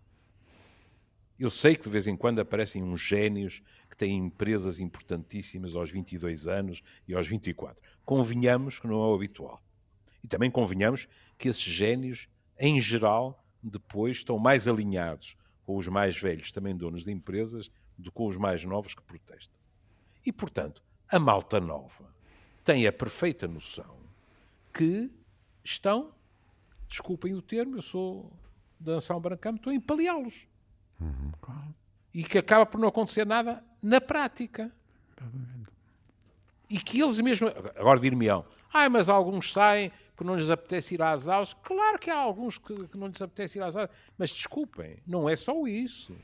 Eu 1.38 1.51
sei 1.51 1.75
que 1.75 1.84
de 1.84 1.89
vez 1.89 2.08
em 2.08 2.17
quando 2.17 2.39
aparecem 2.39 2.81
uns 2.81 3.01
génios 3.01 3.62
que 3.88 3.98
têm 3.98 4.15
empresas 4.15 4.79
importantíssimas 4.79 5.75
aos 5.75 5.91
22 5.91 6.48
anos 6.48 6.81
e 7.08 7.13
aos 7.13 7.27
24. 7.27 7.79
Convenhamos 8.03 8.79
que 8.79 8.88
não 8.88 9.03
é 9.03 9.08
o 9.08 9.13
habitual. 9.13 9.62
E 10.24 10.27
também 10.27 10.51
convenhamos 10.51 11.08
que 11.41 11.50
esses 11.50 11.63
génios, 11.63 12.29
em 12.60 12.79
geral, 12.79 13.43
depois 13.63 14.17
estão 14.17 14.38
mais 14.38 14.67
alinhados 14.67 15.36
com 15.65 15.75
os 15.75 15.88
mais 15.88 16.15
velhos, 16.15 16.51
também 16.51 16.75
donos 16.75 17.03
de 17.03 17.12
empresas, 17.12 17.71
do 17.98 18.12
que 18.12 18.15
com 18.15 18.27
os 18.27 18.38
mais 18.38 18.63
novos 18.63 18.93
que 18.93 19.01
protestam. 19.01 19.55
E, 20.24 20.31
portanto, 20.31 20.83
a 21.10 21.17
malta 21.17 21.60
nova 21.60 22.13
tem 22.63 22.86
a 22.86 22.93
perfeita 22.93 23.48
noção 23.48 23.98
que 24.71 25.12
estão, 25.63 26.13
desculpem 26.88 27.33
o 27.33 27.41
termo, 27.41 27.77
eu 27.77 27.81
sou 27.81 28.31
da 28.79 28.93
Nação 28.93 29.19
Brancama, 29.19 29.57
estou 29.57 29.71
a 29.71 29.75
empaleá-los. 29.75 30.48
Uhum. 31.00 31.31
E 32.13 32.24
que 32.24 32.38
acaba 32.38 32.67
por 32.67 32.79
não 32.79 32.88
acontecer 32.88 33.25
nada 33.25 33.63
na 33.81 34.00
prática. 34.00 34.71
E 36.69 36.77
que 36.77 37.01
eles 37.01 37.19
mesmo. 37.19 37.48
Agora 37.75 38.00
dir-me-ão, 38.00 38.45
ah, 38.71 38.89
mas 38.89 39.10
alguns 39.10 39.51
saem 39.51 39.91
que 40.21 40.27
não 40.27 40.35
lhes 40.35 40.51
apetece 40.51 40.93
ir 40.93 41.01
às 41.01 41.27
aulas. 41.27 41.53
Claro 41.63 41.97
que 41.97 42.11
há 42.11 42.15
alguns 42.15 42.59
que, 42.59 42.87
que 42.87 42.97
não 42.97 43.07
lhes 43.07 43.19
apetece 43.19 43.57
ir 43.57 43.63
às 43.63 43.75
aulas, 43.75 43.89
mas 44.15 44.29
desculpem, 44.29 44.97
não 45.05 45.27
é 45.27 45.35
só 45.35 45.65
isso. 45.65 46.15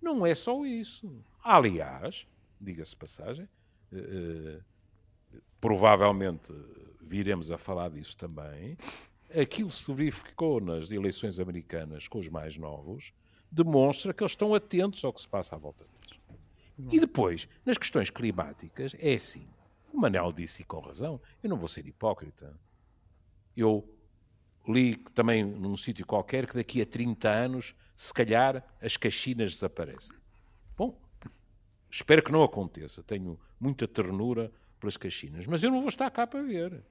Não 0.00 0.24
é 0.24 0.32
só 0.32 0.64
isso. 0.64 1.10
Aliás, 1.42 2.24
diga-se 2.60 2.94
passagem, 2.94 3.48
eh, 3.92 4.60
eh, 5.34 5.38
provavelmente 5.60 6.52
viremos 7.00 7.50
a 7.50 7.58
falar 7.58 7.90
disso 7.90 8.16
também. 8.16 8.78
Aquilo 9.36 9.68
que 9.68 9.74
se 9.74 9.92
verificou 9.92 10.60
nas 10.60 10.92
eleições 10.92 11.40
americanas 11.40 12.06
com 12.06 12.20
os 12.20 12.28
mais 12.28 12.56
novos 12.56 13.12
demonstra 13.50 14.14
que 14.14 14.22
eles 14.22 14.32
estão 14.32 14.54
atentos 14.54 15.04
ao 15.04 15.12
que 15.12 15.20
se 15.20 15.28
passa 15.28 15.56
à 15.56 15.58
volta 15.58 15.84
deles. 15.84 16.92
E 16.92 17.00
depois, 17.00 17.48
nas 17.64 17.76
questões 17.76 18.08
climáticas, 18.08 18.94
é 19.00 19.14
assim. 19.14 19.48
O 19.96 19.98
Manel 19.98 20.30
disse, 20.30 20.60
e 20.60 20.64
com 20.66 20.78
razão, 20.78 21.18
eu 21.42 21.48
não 21.48 21.56
vou 21.56 21.66
ser 21.66 21.86
hipócrita. 21.86 22.54
Eu 23.56 23.82
li 24.68 24.94
também 24.94 25.42
num 25.42 25.74
sítio 25.74 26.04
qualquer 26.04 26.46
que 26.46 26.54
daqui 26.54 26.82
a 26.82 26.86
30 26.86 27.30
anos, 27.30 27.74
se 27.94 28.12
calhar, 28.12 28.62
as 28.78 28.98
caxinas 28.98 29.52
desaparecem. 29.52 30.14
Bom, 30.76 31.00
espero 31.90 32.22
que 32.22 32.30
não 32.30 32.42
aconteça. 32.42 33.02
Tenho 33.02 33.40
muita 33.58 33.88
ternura 33.88 34.52
pelas 34.78 34.98
caxinas, 34.98 35.46
mas 35.46 35.64
eu 35.64 35.70
não 35.70 35.80
vou 35.80 35.88
estar 35.88 36.10
cá 36.10 36.26
para 36.26 36.42
ver. 36.42 36.84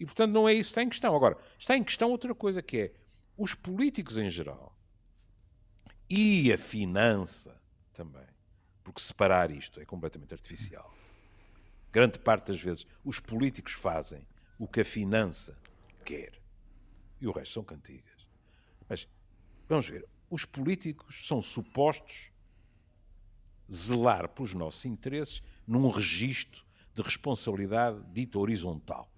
E, 0.00 0.06
portanto, 0.06 0.32
não 0.32 0.48
é 0.48 0.54
isso 0.54 0.68
que 0.68 0.70
está 0.70 0.82
em 0.82 0.88
questão. 0.88 1.14
Agora, 1.14 1.36
está 1.58 1.76
em 1.76 1.84
questão 1.84 2.10
outra 2.10 2.34
coisa 2.34 2.62
que 2.62 2.78
é 2.78 2.94
os 3.36 3.54
políticos 3.54 4.16
em 4.16 4.30
geral 4.30 4.74
e 6.08 6.50
a 6.50 6.56
finança 6.56 7.60
também, 7.92 8.26
porque 8.82 9.02
separar 9.02 9.50
isto 9.50 9.78
é 9.82 9.84
completamente 9.84 10.32
artificial 10.32 10.96
grande 11.92 12.18
parte 12.18 12.48
das 12.48 12.60
vezes, 12.60 12.86
os 13.04 13.20
políticos 13.20 13.72
fazem 13.72 14.26
o 14.58 14.66
que 14.66 14.80
a 14.80 14.84
finança 14.84 15.56
quer. 16.04 16.32
E 17.20 17.26
o 17.26 17.32
resto 17.32 17.54
são 17.54 17.64
cantigas. 17.64 18.26
Mas, 18.88 19.08
vamos 19.68 19.88
ver, 19.88 20.06
os 20.30 20.44
políticos 20.44 21.26
são 21.26 21.40
supostos 21.40 22.30
zelar 23.72 24.28
pelos 24.28 24.54
nossos 24.54 24.84
interesses 24.84 25.42
num 25.66 25.88
registro 25.90 26.64
de 26.94 27.02
responsabilidade 27.02 28.00
dita 28.12 28.38
horizontal. 28.38 29.10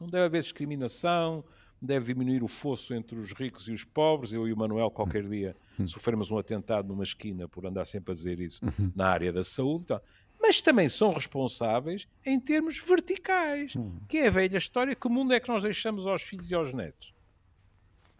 Não 0.00 0.06
deve 0.06 0.24
haver 0.24 0.42
discriminação, 0.42 1.44
deve 1.80 2.12
diminuir 2.12 2.42
o 2.42 2.48
fosso 2.48 2.94
entre 2.94 3.18
os 3.18 3.32
ricos 3.32 3.68
e 3.68 3.72
os 3.72 3.84
pobres. 3.84 4.32
Eu 4.32 4.46
e 4.46 4.52
o 4.52 4.56
Manuel, 4.56 4.90
qualquer 4.90 5.28
dia, 5.28 5.56
sofremos 5.84 6.30
um 6.30 6.38
atentado 6.38 6.88
numa 6.88 7.02
esquina 7.02 7.48
por 7.48 7.66
andar 7.66 7.84
sempre 7.84 8.12
a 8.12 8.14
dizer 8.14 8.40
isso 8.40 8.60
na 8.94 9.08
área 9.08 9.32
da 9.32 9.44
saúde. 9.44 9.84
Então, 9.84 10.00
mas 10.42 10.60
também 10.60 10.88
são 10.88 11.12
responsáveis 11.12 12.08
em 12.26 12.38
termos 12.40 12.76
verticais, 12.76 13.76
hum. 13.76 13.96
que 14.08 14.18
é 14.18 14.26
a 14.26 14.30
velha 14.30 14.58
história 14.58 14.94
que 14.96 15.08
mundo 15.08 15.32
é 15.32 15.38
que 15.38 15.48
nós 15.48 15.62
deixamos 15.62 16.04
aos 16.04 16.22
filhos 16.22 16.50
e 16.50 16.54
aos 16.54 16.72
netos. 16.72 17.14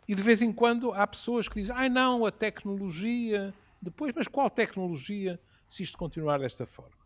E 0.06 0.14
de 0.14 0.22
vez 0.22 0.40
em 0.40 0.52
quando 0.52 0.92
há 0.92 1.04
pessoas 1.04 1.48
que 1.48 1.56
dizem, 1.60 1.74
ai 1.74 1.86
ah, 1.86 1.90
não, 1.90 2.24
a 2.24 2.30
tecnologia, 2.30 3.52
depois, 3.80 4.12
mas 4.14 4.28
qual 4.28 4.48
tecnologia 4.48 5.40
se 5.68 5.82
isto 5.82 5.98
continuar 5.98 6.38
desta 6.38 6.64
forma? 6.64 7.02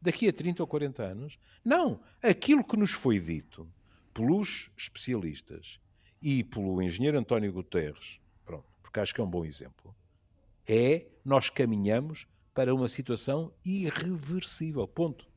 Daqui 0.00 0.28
a 0.28 0.32
30 0.32 0.62
ou 0.62 0.66
40 0.66 1.02
anos? 1.02 1.38
Não, 1.64 1.98
aquilo 2.22 2.62
que 2.62 2.76
nos 2.76 2.90
foi 2.90 3.18
dito 3.18 3.66
pelos 4.12 4.70
especialistas 4.76 5.80
e 6.20 6.44
pelo 6.44 6.82
engenheiro 6.82 7.18
António 7.18 7.50
Guterres, 7.50 8.20
pronto, 8.44 8.66
porque 8.82 9.00
acho 9.00 9.14
que 9.14 9.22
é 9.22 9.24
um 9.24 9.30
bom 9.30 9.44
exemplo, 9.44 9.94
é 10.68 11.06
nós 11.24 11.48
caminhamos 11.48 12.26
para 12.56 12.74
uma 12.74 12.88
situação 12.88 13.52
irreversível. 13.62 14.88
Ponto. 14.88 15.28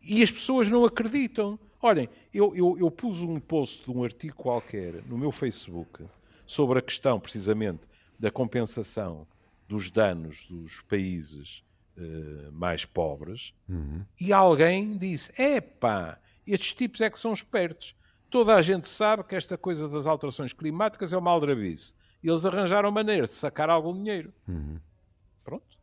E 0.00 0.22
as 0.22 0.30
pessoas 0.30 0.70
não 0.70 0.82
acreditam. 0.86 1.58
Olhem, 1.82 2.08
eu, 2.32 2.56
eu, 2.56 2.78
eu 2.78 2.90
pus 2.90 3.20
um 3.20 3.38
post 3.38 3.84
de 3.84 3.90
um 3.90 4.02
artigo 4.02 4.34
qualquer 4.34 4.94
no 5.04 5.18
meu 5.18 5.30
Facebook 5.30 6.06
sobre 6.46 6.78
a 6.78 6.82
questão, 6.82 7.20
precisamente, 7.20 7.86
da 8.18 8.30
compensação 8.30 9.26
dos 9.68 9.90
danos 9.90 10.46
dos 10.46 10.80
países 10.80 11.62
uh, 11.98 12.50
mais 12.52 12.86
pobres 12.86 13.52
uhum. 13.68 14.06
e 14.18 14.32
alguém 14.32 14.96
disse: 14.96 15.30
epá, 15.40 16.18
estes 16.46 16.72
tipos 16.72 17.02
é 17.02 17.10
que 17.10 17.18
são 17.18 17.32
espertos. 17.32 17.94
Toda 18.30 18.54
a 18.54 18.62
gente 18.62 18.88
sabe 18.88 19.22
que 19.22 19.34
esta 19.34 19.58
coisa 19.58 19.86
das 19.86 20.06
alterações 20.06 20.54
climáticas 20.54 21.12
é 21.12 21.16
uma 21.16 21.30
aldrabice. 21.30 21.94
E 22.22 22.28
eles 22.28 22.46
arranjaram 22.46 22.90
maneira 22.90 23.26
de 23.26 23.34
sacar 23.34 23.68
algum 23.68 23.92
dinheiro. 23.92 24.32
Uhum. 24.48 24.80
Pronto. 25.44 25.78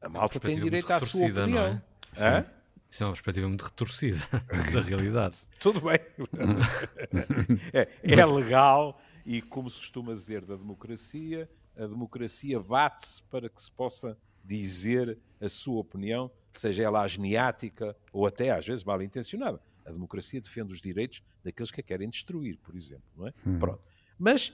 A 0.00 0.08
malta 0.08 0.38
tem 0.38 0.60
direito 0.60 0.90
à 0.92 1.00
sua 1.00 1.26
opinião. 1.26 1.48
Não 1.48 2.26
é? 2.26 2.46
Isso 2.88 3.02
é 3.02 3.06
uma 3.06 3.12
perspectiva 3.12 3.48
muito 3.48 3.64
retorcida 3.64 4.18
da 4.72 4.80
realidade. 4.80 5.36
Tudo 5.58 5.80
bem. 5.80 5.98
é, 7.72 7.88
é 8.02 8.24
legal 8.24 9.00
e, 9.26 9.42
como 9.42 9.68
se 9.68 9.78
costuma 9.80 10.14
dizer 10.14 10.44
da 10.44 10.54
democracia, 10.54 11.50
a 11.76 11.86
democracia 11.86 12.60
bate-se 12.60 13.20
para 13.24 13.48
que 13.48 13.60
se 13.60 13.70
possa 13.70 14.16
dizer 14.44 15.18
a 15.40 15.48
sua 15.48 15.80
opinião, 15.80 16.30
seja 16.52 16.84
ela 16.84 17.02
ageniática 17.02 17.96
ou 18.12 18.26
até 18.26 18.50
às 18.50 18.64
vezes 18.64 18.84
mal 18.84 19.02
intencionada. 19.02 19.60
A 19.84 19.90
democracia 19.90 20.40
defende 20.40 20.72
os 20.72 20.80
direitos 20.80 21.20
daqueles 21.42 21.72
que 21.72 21.80
a 21.80 21.82
querem 21.82 22.08
destruir, 22.08 22.58
por 22.58 22.76
exemplo, 22.76 23.04
não 23.16 23.26
é? 23.26 23.34
Hum. 23.44 23.58
Pronto. 23.58 23.82
Mas 24.16 24.52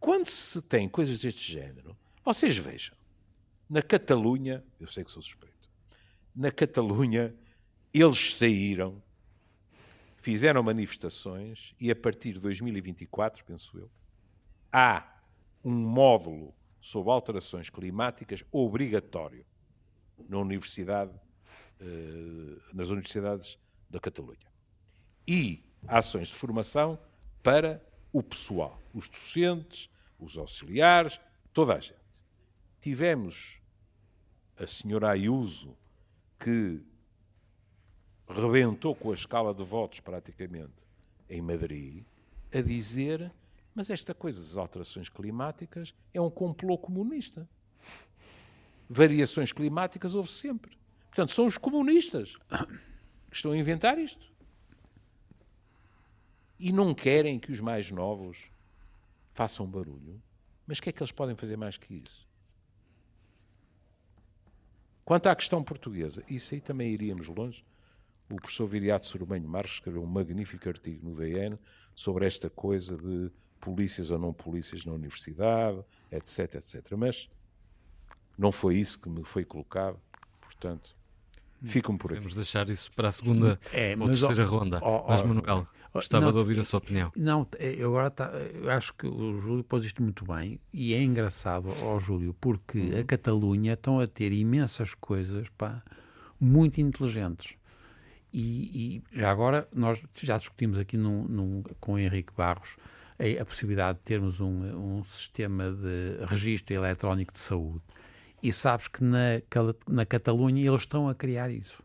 quando 0.00 0.26
se 0.26 0.60
tem 0.62 0.88
coisas 0.88 1.20
deste 1.20 1.52
género, 1.52 1.96
vocês 2.24 2.56
vejam, 2.56 2.94
na 3.68 3.82
Catalunha, 3.82 4.64
eu 4.78 4.86
sei 4.86 5.04
que 5.04 5.10
sou 5.10 5.22
suspeito, 5.22 5.70
na 6.34 6.50
Catalunha 6.50 7.34
eles 7.92 8.36
saíram, 8.36 9.02
fizeram 10.16 10.62
manifestações 10.62 11.74
e 11.80 11.90
a 11.90 11.96
partir 11.96 12.34
de 12.34 12.40
2024, 12.40 13.44
penso 13.44 13.78
eu, 13.78 13.90
há 14.72 15.20
um 15.64 15.72
módulo 15.72 16.54
sobre 16.80 17.12
alterações 17.12 17.68
climáticas 17.70 18.42
obrigatório 18.50 19.44
na 20.28 20.38
universidade, 20.38 21.12
eh, 21.80 22.58
nas 22.72 22.88
universidades 22.88 23.58
da 23.90 24.00
Catalunha. 24.00 24.50
E 25.26 25.64
ações 25.86 26.28
de 26.28 26.34
formação 26.34 26.98
para 27.42 27.84
o 28.12 28.22
pessoal, 28.22 28.80
os 28.92 29.08
docentes, 29.08 29.90
os 30.18 30.38
auxiliares, 30.38 31.20
toda 31.52 31.74
a 31.74 31.80
gente. 31.80 32.01
Tivemos 32.82 33.60
a 34.58 34.66
senhora 34.66 35.10
Ayuso, 35.10 35.78
que 36.36 36.82
rebentou 38.28 38.92
com 38.92 39.12
a 39.12 39.14
escala 39.14 39.54
de 39.54 39.62
votos 39.62 40.00
praticamente 40.00 40.84
em 41.30 41.40
Madrid, 41.40 42.04
a 42.52 42.60
dizer: 42.60 43.32
mas 43.72 43.88
esta 43.88 44.12
coisa 44.12 44.42
das 44.42 44.56
alterações 44.56 45.08
climáticas 45.08 45.94
é 46.12 46.20
um 46.20 46.28
complô 46.28 46.76
comunista. 46.76 47.48
Variações 48.90 49.52
climáticas 49.52 50.16
houve 50.16 50.32
sempre. 50.32 50.76
Portanto, 51.06 51.30
são 51.30 51.46
os 51.46 51.56
comunistas 51.56 52.34
que 53.30 53.36
estão 53.36 53.52
a 53.52 53.56
inventar 53.56 53.96
isto. 53.96 54.26
E 56.58 56.72
não 56.72 56.92
querem 56.92 57.38
que 57.38 57.52
os 57.52 57.60
mais 57.60 57.92
novos 57.92 58.50
façam 59.32 59.70
barulho. 59.70 60.20
Mas 60.66 60.78
o 60.78 60.82
que 60.82 60.88
é 60.88 60.92
que 60.92 61.00
eles 61.00 61.12
podem 61.12 61.36
fazer 61.36 61.56
mais 61.56 61.76
que 61.76 61.94
isso? 61.94 62.31
Quanto 65.04 65.26
à 65.28 65.34
questão 65.34 65.62
portuguesa, 65.62 66.22
isso 66.28 66.54
aí 66.54 66.60
também 66.60 66.92
iríamos 66.92 67.28
longe. 67.28 67.64
O 68.30 68.36
professor 68.36 68.66
Viriato 68.66 69.06
Sorbenho 69.06 69.48
Marques 69.48 69.74
escreveu 69.74 70.02
um 70.02 70.06
magnífico 70.06 70.68
artigo 70.68 71.08
no 71.08 71.14
DN 71.14 71.58
sobre 71.94 72.24
esta 72.24 72.48
coisa 72.48 72.96
de 72.96 73.30
polícias 73.60 74.10
ou 74.10 74.18
não 74.18 74.32
polícias 74.32 74.84
na 74.84 74.92
universidade, 74.92 75.82
etc, 76.10 76.54
etc. 76.54 76.92
Mas 76.96 77.28
não 78.38 78.50
foi 78.50 78.76
isso 78.76 78.98
que 79.00 79.08
me 79.08 79.24
foi 79.24 79.44
colocado, 79.44 80.00
portanto, 80.40 80.96
ficam 81.64 81.96
por 81.96 82.12
aqui. 82.12 82.20
Vamos 82.20 82.34
deixar 82.34 82.68
isso 82.70 82.90
para 82.92 83.08
a 83.08 83.12
segunda 83.12 83.58
é, 83.72 83.96
ou 83.98 84.06
terceira 84.06 84.44
ronda. 84.44 84.78
Oh, 84.82 85.04
oh, 85.04 85.08
mas, 85.08 85.22
Manuel, 85.22 85.66
gostava 85.92 86.26
não, 86.26 86.32
de 86.32 86.38
ouvir 86.38 86.58
a 86.60 86.64
sua 86.64 86.78
opinião. 86.78 87.12
Não, 87.16 87.46
eu 87.58 87.88
agora 87.88 88.10
tá, 88.10 88.30
eu 88.54 88.70
acho 88.70 88.94
que 88.94 89.06
o 89.06 89.38
Júlio 89.40 89.64
pôs 89.64 89.84
isto 89.84 90.02
muito 90.02 90.24
bem 90.24 90.58
e 90.72 90.94
é 90.94 91.02
engraçado, 91.02 91.68
ó 91.82 91.96
oh, 91.96 91.98
Júlio, 91.98 92.34
porque 92.40 92.78
uhum. 92.78 93.00
a 93.00 93.04
Catalunha 93.04 93.74
estão 93.74 94.00
a 94.00 94.06
ter 94.06 94.32
imensas 94.32 94.94
coisas 94.94 95.48
pá, 95.50 95.82
muito 96.40 96.80
inteligentes. 96.80 97.54
E, 98.32 99.02
e, 99.12 99.18
já 99.18 99.30
agora, 99.30 99.68
nós 99.74 100.02
já 100.22 100.38
discutimos 100.38 100.78
aqui 100.78 100.96
num, 100.96 101.24
num, 101.28 101.62
com 101.78 101.94
o 101.94 101.98
Henrique 101.98 102.32
Barros 102.34 102.76
a, 103.18 103.42
a 103.42 103.44
possibilidade 103.44 103.98
de 103.98 104.04
termos 104.04 104.40
um, 104.40 104.98
um, 104.98 105.04
sistema 105.04 105.70
de 105.70 106.24
registro 106.26 106.74
eletrónico 106.74 107.32
de 107.32 107.38
saúde. 107.38 107.82
E 108.42 108.52
sabes 108.52 108.88
que 108.88 109.04
na, 109.04 109.40
na 109.88 110.04
Catalunha 110.04 110.66
eles 110.66 110.82
estão 110.82 111.08
a 111.08 111.14
criar 111.14 111.50
isso. 111.50 111.82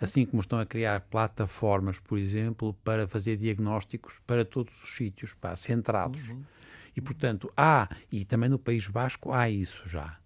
Assim 0.00 0.26
como 0.26 0.40
estão 0.40 0.58
a 0.58 0.66
criar 0.66 1.00
plataformas, 1.02 2.00
por 2.00 2.18
exemplo, 2.18 2.74
para 2.82 3.06
fazer 3.06 3.36
diagnósticos 3.36 4.20
para 4.26 4.44
todos 4.44 4.74
os 4.82 4.96
sítios, 4.96 5.32
pá, 5.34 5.54
centrados. 5.54 6.28
Uhum. 6.30 6.42
E, 6.96 7.00
portanto, 7.00 7.52
há, 7.56 7.88
e 8.10 8.24
também 8.24 8.50
no 8.50 8.58
País 8.58 8.88
Basco 8.88 9.32
há 9.32 9.48
isso 9.48 9.88
já. 9.88 10.18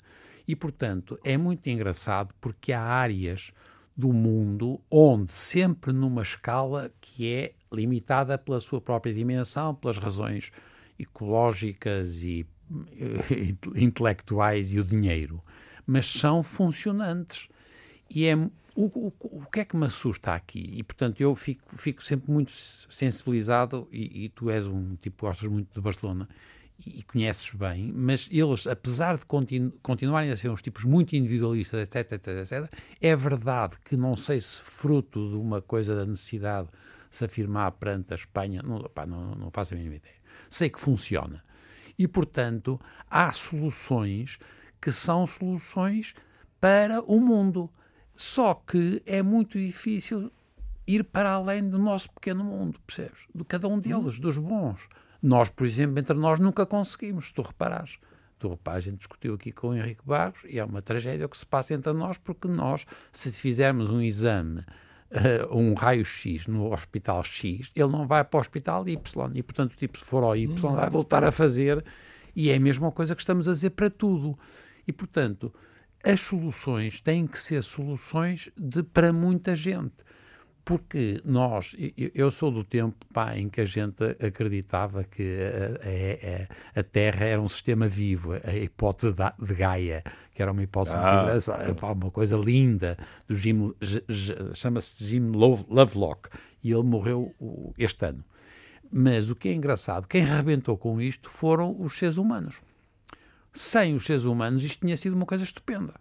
E, 0.49 0.57
portanto, 0.57 1.19
é 1.23 1.37
muito 1.37 1.69
engraçado 1.69 2.35
porque 2.41 2.73
há 2.73 2.81
áreas 2.81 3.53
do 3.97 4.13
mundo, 4.13 4.81
onde 4.91 5.33
sempre 5.33 5.93
numa 5.93 6.23
escala 6.23 6.91
que 7.01 7.31
é 7.31 7.53
limitada 7.73 8.39
pela 8.39 8.61
sua 8.61 8.81
própria 8.81 9.13
dimensão, 9.13 9.75
pelas 9.75 9.99
razões 9.99 10.51
ecológicas 10.99 12.23
e, 12.23 12.47
e 13.31 13.85
intelectuais 13.85 14.73
e 14.73 14.81
o 14.81 14.85
dinheiro, 14.85 15.41
mas 15.87 16.07
são 16.07 16.43
funcionantes. 16.43 17.49
E 18.11 18.27
é 18.27 18.35
o, 18.35 18.51
o, 18.75 19.13
o, 19.23 19.47
que 19.47 19.61
é 19.61 19.65
que 19.65 19.77
me 19.77 19.87
assusta 19.87 20.35
aqui? 20.35 20.71
E, 20.77 20.83
portanto, 20.83 21.21
eu 21.21 21.35
fico, 21.35 21.77
fico 21.77 22.03
sempre 22.03 22.31
muito 22.31 22.53
sensibilizado, 22.53 23.89
e, 23.91 24.25
e 24.25 24.29
tu 24.29 24.51
és 24.51 24.67
um 24.67 24.97
tipo 24.97 25.17
que 25.17 25.23
gostas 25.23 25.49
muito 25.49 25.73
de 25.75 25.81
Barcelona, 25.81 26.29
e 26.85 27.03
conheces 27.05 27.51
bem, 27.55 27.91
mas 27.91 28.29
eles, 28.31 28.67
apesar 28.67 29.17
de 29.17 29.25
continu 29.25 29.73
continuarem 29.83 30.31
a 30.31 30.37
ser 30.37 30.51
uns 30.51 30.61
tipos 30.61 30.85
muito 30.85 31.17
individualistas, 31.17 31.81
etc, 31.81 32.13
etc, 32.13 32.29
etc, 32.39 32.81
é 33.01 33.17
verdade 33.17 33.77
que 33.83 33.97
não 33.97 34.15
sei 34.15 34.41
se 34.43 34.61
fruto 34.61 35.31
de 35.31 35.37
uma 35.37 35.63
coisa 35.63 35.95
da 35.95 36.05
necessidade 36.05 36.69
de 37.11 37.17
se 37.17 37.25
afirmar 37.25 37.73
perante 37.73 38.13
a 38.13 38.17
Espanha, 38.17 38.63
não, 38.63 38.85
não, 39.07 39.35
não 39.37 39.51
faço 39.51 39.73
a 39.73 39.77
mínima 39.79 39.97
ideia. 39.97 40.17
Sei 40.51 40.69
que 40.69 40.79
funciona. 40.79 41.43
E, 41.99 42.07
portanto, 42.07 42.79
há 43.11 43.33
soluções 43.33 44.39
que 44.81 44.93
são 44.93 45.27
soluções 45.27 46.15
para 46.61 47.01
o 47.03 47.21
mundo. 47.21 47.71
Só 48.15 48.55
que 48.55 49.03
é 49.05 49.23
muito 49.23 49.59
difícil 49.59 50.33
ir 50.87 51.05
para 51.05 51.33
além 51.33 51.69
do 51.69 51.79
nosso 51.79 52.11
pequeno 52.13 52.45
mundo, 52.45 52.79
percebes? 52.87 53.27
De 53.35 53.45
cada 53.45 53.69
um 53.69 53.79
deles, 53.79 54.21
dos 54.21 54.39
bons. 54.39 54.89
Nós, 55.23 55.49
por 55.49 55.67
exemplo, 55.67 55.99
entre 55.99 56.17
nós 56.17 56.39
nunca 56.39 56.65
conseguimos, 56.65 57.27
se 57.27 57.35
tu 57.35 57.43
reparares. 57.43 57.99
Tu 58.39 58.59
a 58.67 58.81
gente 58.81 58.99
discutiu 58.99 59.35
aqui 59.35 59.51
com 59.51 59.69
o 59.69 59.75
Henrique 59.75 60.03
Barros 60.05 60.41
e 60.45 60.59
é 60.59 60.65
uma 60.65 60.83
tragédia 60.83 61.25
o 61.25 61.29
que 61.29 61.39
se 61.39 61.47
passa 61.47 61.73
entre 61.73 61.93
nós, 61.93 62.19
porque 62.19 62.47
nós, 62.47 62.87
se 63.11 63.33
fizermos 63.33 63.89
um 63.91 64.01
exame, 64.01 64.61
uh, 64.61 65.57
um 65.57 65.75
raio-x 65.75 66.47
no 66.47 66.73
hospital 66.73 67.25
X, 67.25 67.73
ele 67.75 67.89
não 67.89 68.07
vai 68.07 68.23
para 68.25 68.37
o 68.37 68.41
hospital 68.41 68.87
Y. 68.87 69.31
E, 69.35 69.43
portanto, 69.43 69.77
tipo, 69.77 69.99
se 69.99 70.05
for 70.05 70.23
ao 70.23 70.37
Y, 70.37 70.53
hum. 70.53 70.77
vai 70.77 70.91
voltar 70.91 71.25
a 71.25 71.33
fazer. 71.33 71.83
E 72.37 72.51
é 72.51 72.57
a 72.57 72.61
mesma 72.61 72.93
coisa 72.93 73.17
que 73.17 73.23
estamos 73.23 73.49
a 73.49 73.53
dizer 73.53 73.71
para 73.71 73.91
tudo. 73.91 74.39
E, 74.87 74.93
portanto, 74.93 75.53
as 76.05 76.21
soluções 76.21 77.01
têm 77.01 77.27
que 77.27 77.39
ser 77.39 77.63
soluções 77.63 78.51
de, 78.57 78.83
para 78.83 79.13
muita 79.13 79.57
gente 79.57 80.05
porque 80.67 81.23
nós, 81.25 81.77
eu 82.13 82.29
sou 82.29 82.51
do 82.51 82.65
tempo 82.65 82.97
pá, 83.15 83.37
em 83.37 83.49
que 83.49 83.61
a 83.61 83.65
gente 83.65 84.03
acreditava 84.21 85.05
que 85.05 85.23
a, 85.23 86.77
a, 86.77 86.81
a, 86.81 86.83
Terra 86.83 87.25
era 87.25 87.41
um 87.41 87.47
sistema 87.47 87.87
vivo, 87.87 88.33
a 88.33 88.53
hipótese 88.53 89.15
de 89.15 89.55
Gaia, 89.55 90.03
que 90.35 90.43
era 90.43 90.51
uma 90.51 90.65
hipótese 90.65 90.97
ah, 90.97 91.25
muito 91.65 91.81
pá, 91.81 91.93
uma 91.93 92.11
coisa 92.11 92.37
linda, 92.37 92.99
do 93.29 93.35
Jim, 93.37 93.73
chama-se 94.55 95.05
Jim 95.05 95.31
Lovelock, 95.31 96.31
e 96.65 96.73
ele 96.73 96.83
morreu 96.83 97.33
este 97.79 98.05
ano. 98.05 98.25
Mas 98.99 99.29
o 99.29 99.37
que 99.37 99.51
é 99.51 99.53
engraçado, 99.53 100.09
quem 100.09 100.23
arrebentou 100.23 100.75
com 100.79 100.99
isto 100.99 101.29
foram 101.29 101.79
os 101.79 101.99
seres 101.99 102.17
humanos. 102.17 102.63
Sem 103.53 103.95
os 103.95 104.07
seres 104.07 104.25
humanos, 104.25 104.65
isto 104.65 104.81
tinha 104.81 104.97
sido 104.97 105.15
uma 105.15 105.27
coisa 105.27 105.45
estupenda. 105.45 105.93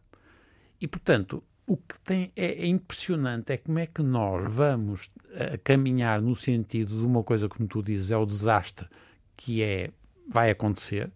E, 0.80 0.88
portanto, 0.88 1.44
o 1.68 1.76
que 1.76 2.00
tem, 2.06 2.32
é, 2.38 2.64
é, 2.64 2.66
impressionante 2.66 3.52
é 3.52 3.58
como 3.58 3.80
é 3.80 3.86
que 3.86 4.02
nós 4.02 4.50
vamos 4.50 5.08
uh, 5.08 5.60
caminhar 5.62 6.22
no 6.22 6.38
sentido 6.38 6.98
de 6.98 7.06
uma 7.06 7.22
coisa, 7.22 7.50
como 7.50 7.68
tu 7.68 7.84
dizes, 7.84 8.12
é 8.12 8.18
o 8.18 8.26
desastre 8.26 8.88
que 9.36 9.62
é, 9.62 9.92
vai 10.30 10.50
acontecer, 10.50 11.12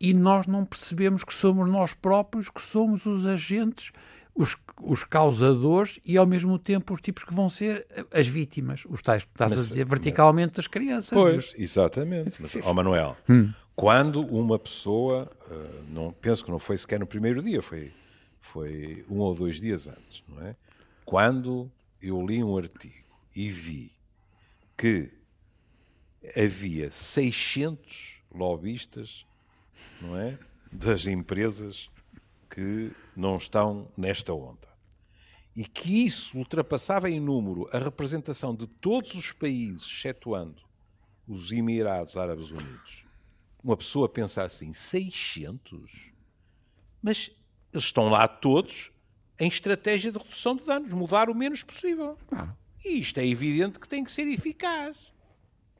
e 0.00 0.12
nós 0.12 0.48
não 0.48 0.64
percebemos 0.64 1.22
que 1.22 1.32
somos 1.32 1.70
nós 1.70 1.94
próprios, 1.94 2.50
que 2.50 2.60
somos 2.60 3.06
os 3.06 3.24
agentes, 3.24 3.92
os, 4.34 4.56
os 4.82 5.04
causadores 5.04 6.00
e 6.04 6.16
ao 6.16 6.26
mesmo 6.26 6.58
tempo 6.58 6.94
os 6.94 7.00
tipos 7.00 7.22
que 7.22 7.32
vão 7.32 7.48
ser 7.48 7.86
as 8.12 8.26
vítimas, 8.26 8.84
os 8.88 9.00
tais 9.02 9.22
que 9.22 9.30
estás 9.30 9.52
Mas- 9.52 9.60
a 9.60 9.68
dizer 9.68 9.84
verticalmente 9.86 10.54
das 10.54 10.66
crianças. 10.66 11.10
Pois, 11.16 11.54
exatamente. 11.56 12.42
Mas, 12.42 12.56
ó 12.62 12.74
Manuel, 12.74 13.16
quando 13.76 14.20
uma 14.26 14.58
pessoa, 14.58 15.30
eh, 15.50 15.80
não, 15.88 16.12
penso 16.12 16.44
que 16.44 16.50
não 16.50 16.58
foi 16.58 16.76
sequer 16.76 16.98
no 16.98 17.06
primeiro 17.06 17.42
dia, 17.42 17.62
foi, 17.62 17.92
foi 18.40 19.04
um 19.08 19.18
ou 19.18 19.34
dois 19.34 19.60
dias 19.60 19.88
antes, 19.88 20.22
não 20.28 20.42
é? 20.42 20.56
Quando 21.04 21.70
eu 22.02 22.24
li 22.26 22.42
um 22.42 22.56
artigo 22.56 23.04
e 23.36 23.50
vi 23.50 23.92
que 24.76 25.10
havia 26.36 26.90
600 26.90 28.16
lobistas, 28.34 29.24
não 30.00 30.16
é? 30.18 30.36
Das 30.72 31.06
empresas 31.06 31.88
que 32.50 32.90
não 33.16 33.36
estão 33.36 33.90
nesta 33.96 34.32
onda. 34.32 34.68
E 35.56 35.64
que 35.64 36.04
isso 36.04 36.36
ultrapassava 36.36 37.08
em 37.08 37.20
número 37.20 37.68
a 37.72 37.78
representação 37.78 38.54
de 38.54 38.66
todos 38.66 39.14
os 39.14 39.30
países, 39.32 39.86
excetuando 39.86 40.62
os 41.26 41.52
Emirados 41.52 42.16
Árabes 42.16 42.50
Unidos. 42.50 43.04
Uma 43.62 43.76
pessoa 43.76 44.08
pensa 44.08 44.42
assim, 44.42 44.72
600? 44.72 46.12
Mas 47.02 47.30
eles 47.72 47.84
estão 47.84 48.08
lá 48.08 48.26
todos 48.26 48.90
em 49.38 49.48
estratégia 49.48 50.12
de 50.12 50.18
redução 50.18 50.56
de 50.56 50.64
danos, 50.64 50.92
mudar 50.92 51.28
o 51.28 51.34
menos 51.34 51.62
possível. 51.62 52.16
E 52.84 53.00
isto 53.00 53.18
é 53.18 53.26
evidente 53.26 53.78
que 53.78 53.88
tem 53.88 54.04
que 54.04 54.12
ser 54.12 54.28
eficaz. 54.28 55.12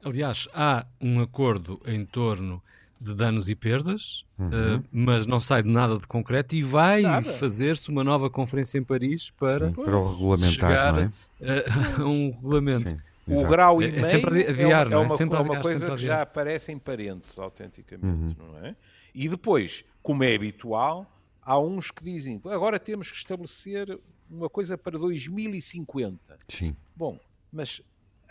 Aliás, 0.03 0.47
há 0.53 0.85
um 0.99 1.19
acordo 1.19 1.81
em 1.85 2.05
torno 2.05 2.61
de 2.99 3.13
danos 3.13 3.49
e 3.49 3.55
perdas, 3.55 4.23
eh, 4.39 4.81
mas 4.91 5.25
não 5.25 5.39
sai 5.39 5.61
de 5.63 5.69
nada 5.69 5.97
de 5.97 6.07
concreto 6.07 6.55
e 6.55 6.61
vai 6.61 7.03
fazer-se 7.23 7.89
uma 7.89 8.03
nova 8.03 8.29
conferência 8.29 8.77
em 8.77 8.83
Paris 8.83 9.29
para 9.31 9.71
Para 9.71 9.97
o 9.97 10.11
regulamentar, 10.11 10.51
chegar 10.71 10.93
não 10.93 10.99
é? 11.01 11.11
eh, 11.41 11.65
a 12.01 12.05
um 12.05 12.31
regulamento. 12.31 12.89
Sim. 12.89 12.97
O 13.27 13.43
grau 13.47 13.81
e 13.81 13.85
É- 13.85 13.87
é 13.87 13.91
meio 13.91 14.05
sempre 14.05 14.45
a 14.45 14.49
adiar, 14.51 14.87
é, 14.87 14.89
não 14.91 15.01
é? 15.01 15.05
uma, 15.07 15.17
Sempre 15.17 15.35
a 15.35 15.39
é 15.39 15.41
uma 15.41 15.47
adiar, 15.49 15.61
coisa 15.63 15.79
sempre 15.79 15.93
a 15.93 15.97
que 15.97 16.03
já 16.03 16.21
aparece 16.21 16.71
em 16.71 16.77
parênteses, 16.79 17.37
autenticamente, 17.39 18.37
não 18.39 18.65
é? 18.65 18.75
E 19.13 19.27
depois, 19.27 19.83
como 20.03 20.23
é 20.23 20.35
habitual, 20.35 21.11
há 21.41 21.59
uns 21.59 21.89
que 21.91 22.03
dizem 22.03 22.39
agora 22.45 22.79
temos 22.79 23.09
que 23.11 23.17
estabelecer 23.17 23.99
uma 24.29 24.49
coisa 24.49 24.77
para 24.77 24.97
2050. 24.97 26.37
Sim. 26.47 26.75
Bom, 26.95 27.19
mas 27.51 27.81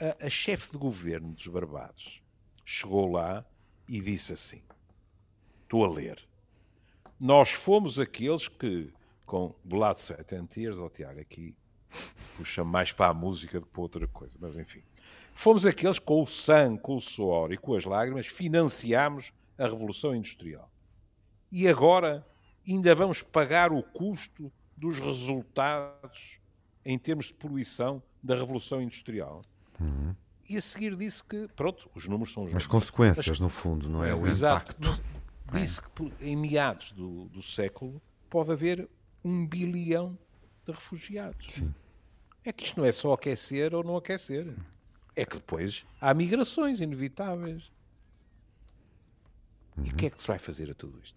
a, 0.01 0.27
a 0.27 0.31
chefe 0.31 0.71
de 0.73 0.79
governo 0.79 1.33
dos 1.33 1.47
Barbados 1.49 2.23
chegou 2.65 3.11
lá 3.11 3.45
e 3.89 4.01
disse 4.01 4.33
assim: 4.33 4.63
Estou 5.63 5.85
a 5.85 5.89
ler. 5.89 6.19
Nós 7.19 7.51
fomos 7.51 7.99
aqueles 7.99 8.49
que, 8.49 8.93
com 9.25 9.55
Blood, 9.65 9.99
Sweat 9.99 10.35
and 10.35 10.47
Tears, 10.47 10.79
ó 10.79 10.89
Tiago, 10.89 11.21
aqui 11.21 11.55
puxa 12.37 12.65
mais 12.65 12.93
para 12.93 13.11
a 13.11 13.15
música 13.15 13.61
do 13.61 13.67
que 13.67 13.73
para 13.73 13.83
outra 13.83 14.07
coisa, 14.07 14.37
mas 14.41 14.57
enfim. 14.57 14.83
Fomos 15.33 15.65
aqueles 15.65 15.99
que, 15.99 16.05
com 16.05 16.23
o 16.23 16.27
sangue, 16.27 16.81
com 16.81 16.97
o 16.97 17.01
suor 17.01 17.53
e 17.53 17.57
com 17.57 17.75
as 17.75 17.85
lágrimas, 17.85 18.27
financiámos 18.27 19.33
a 19.59 19.65
Revolução 19.65 20.15
Industrial. 20.15 20.71
E 21.51 21.69
agora 21.69 22.27
ainda 22.67 22.95
vamos 22.95 23.23
pagar 23.23 23.73
o 23.73 23.83
custo 23.83 24.53
dos 24.77 24.99
resultados 24.99 26.41
em 26.85 26.99
termos 26.99 27.27
de 27.27 27.35
poluição 27.35 28.03
da 28.23 28.35
Revolução 28.35 28.83
Industrial. 28.83 29.43
E 30.49 30.57
a 30.57 30.61
seguir 30.61 30.95
disse 30.97 31.25
que, 31.25 31.49
pronto, 31.57 31.91
os 31.95 32.07
números 32.07 32.33
são 32.33 32.43
os 32.45 32.49
As 32.49 32.53
números. 32.53 32.67
consequências, 32.67 33.41
no 33.41 33.49
fundo, 33.49 33.89
não 33.89 34.05
é? 34.05 34.15
o 34.15 34.27
Exato. 34.27 34.73
impacto. 34.77 35.03
Mas 35.51 35.61
Disse 35.63 35.83
que 35.83 36.13
em 36.21 36.37
meados 36.37 36.93
do, 36.93 37.27
do 37.29 37.41
século 37.43 38.01
pode 38.29 38.51
haver 38.51 38.89
um 39.25 39.47
bilhão 39.47 40.19
de 40.67 40.73
refugiados. 40.73 41.63
É 42.45 42.53
que 42.53 42.65
isto 42.65 42.79
não 42.81 42.87
é 42.87 42.93
só 42.93 43.13
aquecer 43.13 43.75
ou 43.75 43.83
não 43.85 43.97
aquecer. 43.97 44.55
É 45.17 45.25
que 45.25 45.37
depois 45.37 45.85
há 46.01 46.13
migrações 46.13 46.81
inevitáveis. 46.81 47.71
E 49.83 49.91
o 49.91 49.95
que 49.95 50.07
é 50.07 50.11
que 50.11 50.21
se 50.21 50.27
vai 50.29 50.39
fazer 50.39 50.71
a 50.71 50.75
tudo 50.75 50.99
isto? 51.03 51.17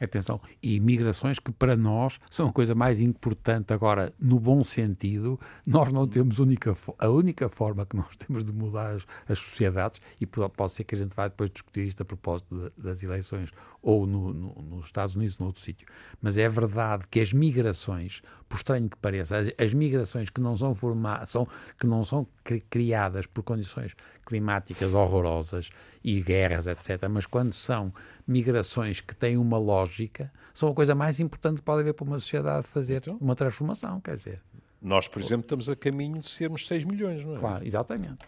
Atenção, 0.00 0.40
e 0.62 0.80
migrações 0.80 1.38
que 1.38 1.52
para 1.52 1.76
nós 1.76 2.18
são 2.30 2.48
a 2.48 2.52
coisa 2.52 2.74
mais 2.74 3.00
importante. 3.00 3.72
Agora, 3.74 4.10
no 4.18 4.40
bom 4.40 4.64
sentido, 4.64 5.38
nós 5.66 5.92
não 5.92 6.06
temos 6.08 6.38
única, 6.38 6.74
a 6.98 7.08
única 7.08 7.48
forma 7.50 7.84
que 7.84 7.96
nós 7.96 8.16
temos 8.16 8.42
de 8.44 8.50
mudar 8.52 8.94
as, 8.94 9.06
as 9.28 9.38
sociedades, 9.38 10.00
e 10.18 10.24
po- 10.24 10.48
pode 10.48 10.72
ser 10.72 10.84
que 10.84 10.94
a 10.94 10.98
gente 10.98 11.14
vá 11.14 11.28
depois 11.28 11.50
discutir 11.50 11.86
isto 11.86 12.00
a 12.00 12.04
propósito 12.06 12.54
de- 12.76 12.82
das 12.82 13.02
eleições, 13.02 13.50
ou 13.82 14.06
no- 14.06 14.32
no- 14.34 14.54
nos 14.62 14.86
Estados 14.86 15.16
Unidos, 15.16 15.36
ou 15.40 15.44
noutro 15.46 15.62
sítio. 15.62 15.86
Mas 16.20 16.36
é 16.36 16.48
verdade 16.48 17.04
que 17.10 17.18
as 17.20 17.32
migrações, 17.32 18.20
por 18.48 18.56
estranho 18.56 18.88
que 18.90 18.96
pareça, 18.98 19.38
as, 19.38 19.50
as 19.58 19.72
migrações 19.72 20.28
que 20.28 20.40
não 20.40 20.56
são 20.56 20.74
formadas, 20.74 21.30
são, 21.30 21.46
que 21.78 21.86
não 21.86 22.04
são 22.04 22.26
cri- 22.44 22.60
criadas 22.68 23.26
por 23.26 23.42
condições 23.42 23.94
climáticas 24.26 24.92
horrorosas 24.92 25.70
e 26.04 26.20
guerras, 26.20 26.66
etc., 26.66 27.08
mas 27.10 27.24
quando 27.26 27.52
são 27.52 27.92
migrações 28.26 29.00
que 29.00 29.14
têm 29.14 29.36
uma 29.36 29.58
lógica, 29.58 30.30
são 30.52 30.68
a 30.68 30.74
coisa 30.74 30.94
mais 30.94 31.20
importante 31.20 31.56
que 31.56 31.62
pode 31.62 31.80
haver 31.80 31.94
para 31.94 32.04
uma 32.04 32.18
sociedade 32.18 32.68
fazer 32.68 32.98
Então? 32.98 33.16
uma 33.20 33.34
transformação, 33.34 34.00
quer 34.00 34.16
dizer. 34.16 34.40
Nós, 34.82 35.08
por 35.08 35.20
exemplo, 35.20 35.42
estamos 35.44 35.68
a 35.68 35.76
caminho 35.76 36.20
de 36.20 36.28
sermos 36.28 36.66
6 36.66 36.84
milhões, 36.84 37.24
não 37.24 37.34
é? 37.34 37.38
Claro, 37.38 37.66
exatamente. 37.66 38.18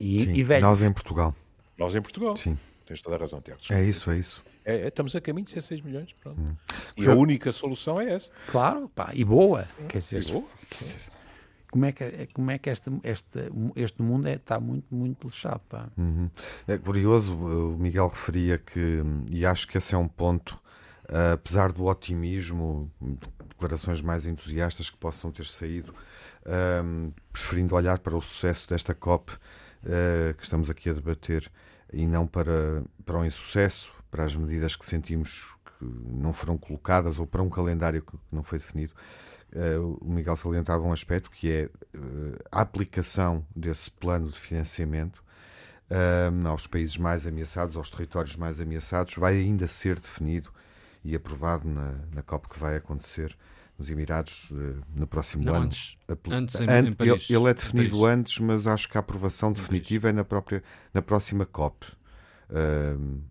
E, 0.00 0.24
Sim. 0.24 0.32
e 0.34 0.42
velho, 0.42 0.62
Nós 0.64 0.82
em 0.82 0.92
Portugal. 0.92 1.34
Nós 1.76 1.94
em 1.94 2.00
Portugal. 2.00 2.36
Sim. 2.36 2.56
Tens 2.86 3.02
toda 3.02 3.16
a 3.16 3.18
razão, 3.18 3.40
Tiago. 3.42 3.60
É 3.70 3.84
isso, 3.84 4.10
é 4.10 4.18
isso. 4.18 4.42
É, 4.68 4.82
é, 4.82 4.88
estamos 4.88 5.16
a 5.16 5.20
caminho 5.20 5.46
de 5.46 5.50
ser 5.52 5.62
6 5.62 5.80
milhões. 5.80 6.12
Pronto. 6.20 6.38
Hum. 6.40 6.54
E 6.96 7.06
a 7.06 7.14
única 7.14 7.50
solução 7.50 7.98
é 8.00 8.12
essa. 8.12 8.30
claro, 8.48 8.88
pá, 8.94 9.10
e 9.14 9.24
boa. 9.24 9.66
Quer 9.88 9.98
dizer, 9.98 10.22
E 10.22 10.32
boa. 10.32 10.44
como 11.70 11.84
é 11.86 11.92
que, 11.92 12.26
como 12.34 12.50
é 12.50 12.58
que 12.58 12.68
este, 12.68 12.90
este, 13.02 13.50
este 13.76 14.02
mundo 14.02 14.28
é, 14.28 14.34
está 14.34 14.60
muito, 14.60 14.94
muito 14.94 15.26
lixado, 15.26 15.62
tá? 15.68 15.88
Uhum. 15.96 16.28
É 16.66 16.76
curioso, 16.76 17.34
o 17.34 17.78
Miguel 17.78 18.08
referia 18.08 18.58
que, 18.58 19.02
e 19.30 19.46
acho 19.46 19.66
que 19.66 19.78
esse 19.78 19.94
é 19.94 19.98
um 19.98 20.08
ponto, 20.08 20.58
ah, 21.08 21.32
apesar 21.32 21.72
do 21.72 21.86
otimismo, 21.86 22.90
declarações 23.48 24.02
mais 24.02 24.26
entusiastas 24.26 24.90
que 24.90 24.96
possam 24.98 25.30
ter 25.30 25.46
saído, 25.46 25.94
ahm, 26.46 27.08
preferindo 27.32 27.74
olhar 27.74 27.98
para 28.00 28.16
o 28.16 28.20
sucesso 28.20 28.68
desta 28.68 28.94
COP 28.94 29.32
ah, 29.86 30.34
que 30.36 30.42
estamos 30.44 30.68
aqui 30.70 30.90
a 30.90 30.92
debater 30.92 31.50
e 31.92 32.06
não 32.06 32.26
para, 32.26 32.82
para 33.04 33.18
o 33.18 33.24
insucesso, 33.24 33.92
para 34.10 34.24
as 34.24 34.34
medidas 34.34 34.74
que 34.76 34.84
sentimos 34.84 35.54
que 35.78 35.84
não 35.84 36.32
foram 36.32 36.56
colocadas 36.56 37.18
ou 37.18 37.26
para 37.26 37.42
um 37.42 37.48
calendário 37.50 38.02
que 38.02 38.16
não 38.32 38.42
foi 38.42 38.58
definido. 38.58 38.92
Eh, 39.52 39.78
o 39.78 39.98
Miguel 40.04 40.36
salientava 40.36 40.82
um 40.84 40.92
aspecto 40.92 41.30
que 41.30 41.50
é 41.50 41.62
eh, 41.94 41.98
a 42.50 42.60
aplicação 42.60 43.44
desse 43.54 43.90
plano 43.90 44.28
de 44.28 44.38
financiamento 44.38 45.22
ahm, 45.90 46.46
aos 46.46 46.66
países 46.66 46.96
mais 46.98 47.26
ameaçados, 47.26 47.76
aos 47.76 47.88
territórios 47.90 48.36
mais 48.36 48.60
ameaçados, 48.60 49.14
vai 49.14 49.36
ainda 49.38 49.66
ser 49.68 49.98
definido 49.98 50.50
e 51.04 51.14
aprovado 51.14 51.66
na, 51.68 51.94
na 52.12 52.22
COP 52.22 52.48
que 52.48 52.58
vai 52.58 52.76
acontecer 52.76 53.34
nos 53.78 53.88
Emirados 53.88 54.50
eh, 54.52 54.74
no 54.96 55.06
próximo 55.06 55.44
Não, 55.44 55.54
ano. 55.54 55.64
antes. 55.66 55.96
Antes, 56.30 56.60
em- 56.60 56.64
An- 56.68 56.88
em 56.88 56.92
Paris. 56.92 57.30
Ele, 57.30 57.38
ele 57.38 57.50
é 57.50 57.54
definido 57.54 58.04
antes, 58.04 58.38
mas 58.40 58.66
acho 58.66 58.88
que 58.88 58.98
a 58.98 59.00
aprovação 59.00 59.52
definitiva 59.52 60.08
é 60.08 60.12
na, 60.12 60.24
própria, 60.24 60.62
na 60.92 61.00
próxima 61.00 61.46
COP. 61.46 61.86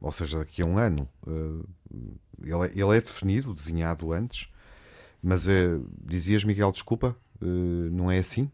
Ou 0.02 0.12
seja, 0.12 0.40
daqui 0.40 0.62
a 0.62 0.66
um 0.66 0.78
ano. 0.78 1.08
Ah, 1.26 1.64
ele, 2.42 2.68
é- 2.68 2.72
ele 2.74 2.98
é 2.98 3.02
definido, 3.02 3.54
desenhado 3.54 4.12
antes, 4.14 4.48
mas 5.24 5.48
eh, 5.48 5.80
dizias, 6.06 6.44
Miguel, 6.44 6.72
desculpa, 6.72 7.16
eh, 7.42 7.46
não 7.92 8.12
é 8.12 8.20
assim? 8.20 8.50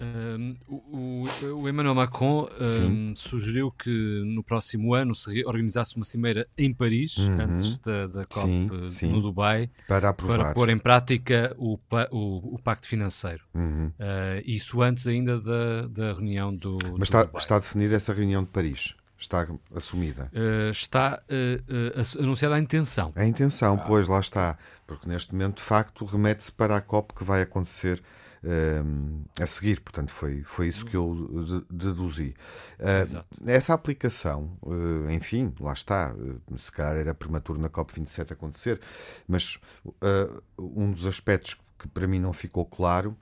Um, 0.00 0.54
o, 0.68 1.24
o- 1.60 1.68
Emmanuel 1.68 1.92
Macron 1.94 2.48
um, 2.60 3.16
sugeriu 3.16 3.68
que 3.72 4.22
no 4.24 4.44
próximo 4.44 4.94
ano 4.94 5.12
se 5.12 5.44
organizasse 5.44 5.96
uma 5.96 6.04
cimeira 6.04 6.46
em 6.56 6.72
Paris, 6.72 7.16
Uhum. 7.18 7.40
antes 7.40 7.80
da, 7.80 8.06
da 8.06 8.24
COP 8.24 8.46
Sim, 8.48 8.84
sim. 8.84 9.10
no 9.12 9.20
Dubai, 9.20 9.68
Para 9.88 10.10
aprovar. 10.10 10.38
para 10.38 10.54
pôr 10.54 10.68
em 10.68 10.78
prática 10.78 11.52
o, 11.58 11.76
o, 12.12 12.54
o 12.54 12.58
pacto 12.62 12.86
financeiro. 12.86 13.42
Uhum. 13.52 13.88
Uh, 13.88 14.40
isso 14.44 14.80
antes 14.82 15.04
ainda 15.08 15.40
da, 15.40 15.88
da 15.88 16.12
reunião 16.12 16.54
do, 16.54 16.76
do 16.78 16.92
Mas 16.96 17.08
está, 17.08 17.24
Dubai. 17.24 17.42
está 17.42 17.58
definida 17.58 17.96
essa 17.96 18.12
reunião 18.12 18.44
de 18.44 18.50
Paris? 18.50 18.94
Está 19.18 19.46
assumida? 19.74 20.30
Uh, 20.32 20.70
está 20.70 21.20
uh, 21.28 22.20
uh, 22.20 22.22
anunciada 22.22 22.54
a 22.54 22.58
intenção. 22.60 23.12
A 23.16 23.26
intenção, 23.26 23.76
pois, 23.76 24.06
lá 24.06 24.20
está. 24.20 24.56
Porque 24.86 25.08
neste 25.08 25.32
momento, 25.32 25.56
de 25.56 25.62
facto, 25.62 26.04
remete-se 26.04 26.52
para 26.52 26.76
a 26.76 26.80
COP 26.80 27.14
que 27.14 27.24
vai 27.24 27.42
acontecer 27.42 28.00
ehm, 28.44 29.24
a 29.38 29.44
seguir. 29.46 29.80
Portanto, 29.80 30.12
foi, 30.12 30.42
foi 30.44 30.68
isso 30.68 30.86
que 30.86 30.96
eu 30.96 31.66
de- 31.68 31.76
deduzi. 31.76 32.32
Eh, 32.78 33.00
Exato. 33.02 33.26
essa 33.44 33.74
aplicação, 33.74 34.56
enfim, 35.10 35.52
lá 35.60 35.72
está. 35.72 36.14
se 36.56 36.70
calhar 36.70 36.96
era 36.96 37.12
prematuro 37.12 37.60
na 37.60 37.68
COP27 37.68 38.30
acontecer, 38.32 38.80
mas 39.26 39.58
um 40.56 40.92
dos 40.92 41.04
aspectos 41.06 41.58
que 41.78 41.88
para 41.88 42.06
mim 42.06 42.18
não 42.20 42.32
ficou 42.32 42.64
claro 42.64 43.16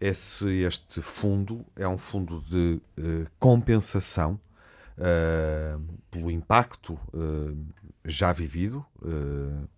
é 0.00 0.12
se 0.12 0.48
este 0.62 1.00
fundo 1.00 1.64
é 1.76 1.86
um 1.88 1.98
fundo 1.98 2.40
de 2.40 2.80
compensação 3.38 4.38
uh, 4.98 5.82
pelo 6.10 6.30
impacto 6.30 6.98
uh, 7.14 7.56
já 8.04 8.32
vivido, 8.32 8.84
uh, 9.02 9.68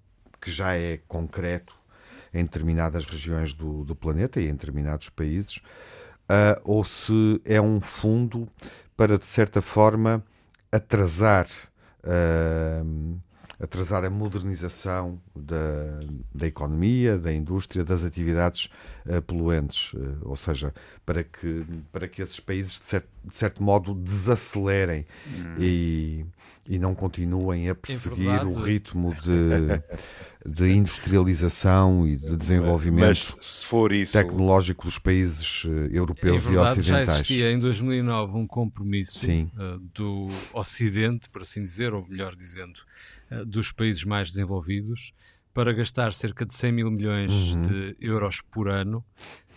que 0.41 0.51
já 0.51 0.75
é 0.75 0.99
concreto, 1.09 1.77
em 2.33 2.45
determinadas 2.45 3.07
regiões 3.07 3.55
do, 3.55 3.85
do 3.85 3.97
planeta 3.97 4.41
e 4.41 4.49
em 4.49 4.53
determinados 4.53 5.09
países, 5.09 5.63
ou 6.63 6.85
se 6.85 7.41
é 7.43 7.59
um 7.59 7.81
fundo 7.81 8.47
para, 8.95 9.17
de 9.17 9.25
certa 9.25 9.63
forma, 9.63 10.23
atrasar. 10.71 11.47
Uh, 12.05 13.19
atrasar 13.61 14.05
a 14.05 14.11
modernização 14.11 15.21
da, 15.35 15.99
da 16.33 16.47
economia, 16.47 17.19
da 17.19 17.33
indústria, 17.33 17.85
das 17.85 18.05
atividades 18.05 18.71
uh, 19.05 19.21
poluentes, 19.23 19.93
uh, 19.95 20.19
ou 20.23 20.37
seja, 20.37 20.73
para 21.05 21.25
que, 21.25 21.65
para 21.91 22.07
que 22.07 22.23
esses 22.23 22.39
países, 22.39 22.79
de 22.79 22.85
certo, 22.85 23.09
de 23.25 23.37
certo 23.37 23.63
modo, 23.63 23.95
desacelerem 23.95 25.05
hum. 25.27 25.55
e, 25.59 26.25
e 26.69 26.79
não 26.79 26.95
continuem 26.95 27.69
a 27.69 27.75
perseguir 27.75 28.47
o 28.47 28.55
ritmo 28.55 29.13
de, 29.17 29.83
de 30.47 30.71
industrialização 30.71 32.07
e 32.07 32.17
de 32.17 32.37
desenvolvimento 32.37 33.37
isso... 33.41 33.89
tecnológico 34.13 34.85
dos 34.85 34.99
países 34.99 35.65
uh, 35.65 35.69
europeus 35.91 36.47
é 36.47 36.51
verdade, 36.51 36.69
e 36.69 36.81
ocidentais. 36.81 37.07
Já 37.07 37.15
existia 37.15 37.53
em 37.53 37.59
2009 37.59 38.37
um 38.37 38.47
compromisso 38.47 39.27
do 39.95 40.29
Ocidente, 40.53 41.29
por 41.29 41.43
assim 41.43 41.63
dizer, 41.63 41.93
ou 41.93 42.07
melhor 42.07 42.35
dizendo, 42.37 42.81
eh, 43.31 43.45
dos 43.45 43.73
países 43.73 44.05
mais 44.05 44.29
desenvolvidos 44.29 45.13
para 45.53 45.73
gastar 45.73 46.13
cerca 46.13 46.47
de 46.47 46.55
100 46.55 46.73
mil 46.73 46.91
milhões 46.91 47.33
uhum. 47.33 47.63
de 47.63 47.97
euros 48.01 48.41
por 48.41 48.69
ano 48.69 49.05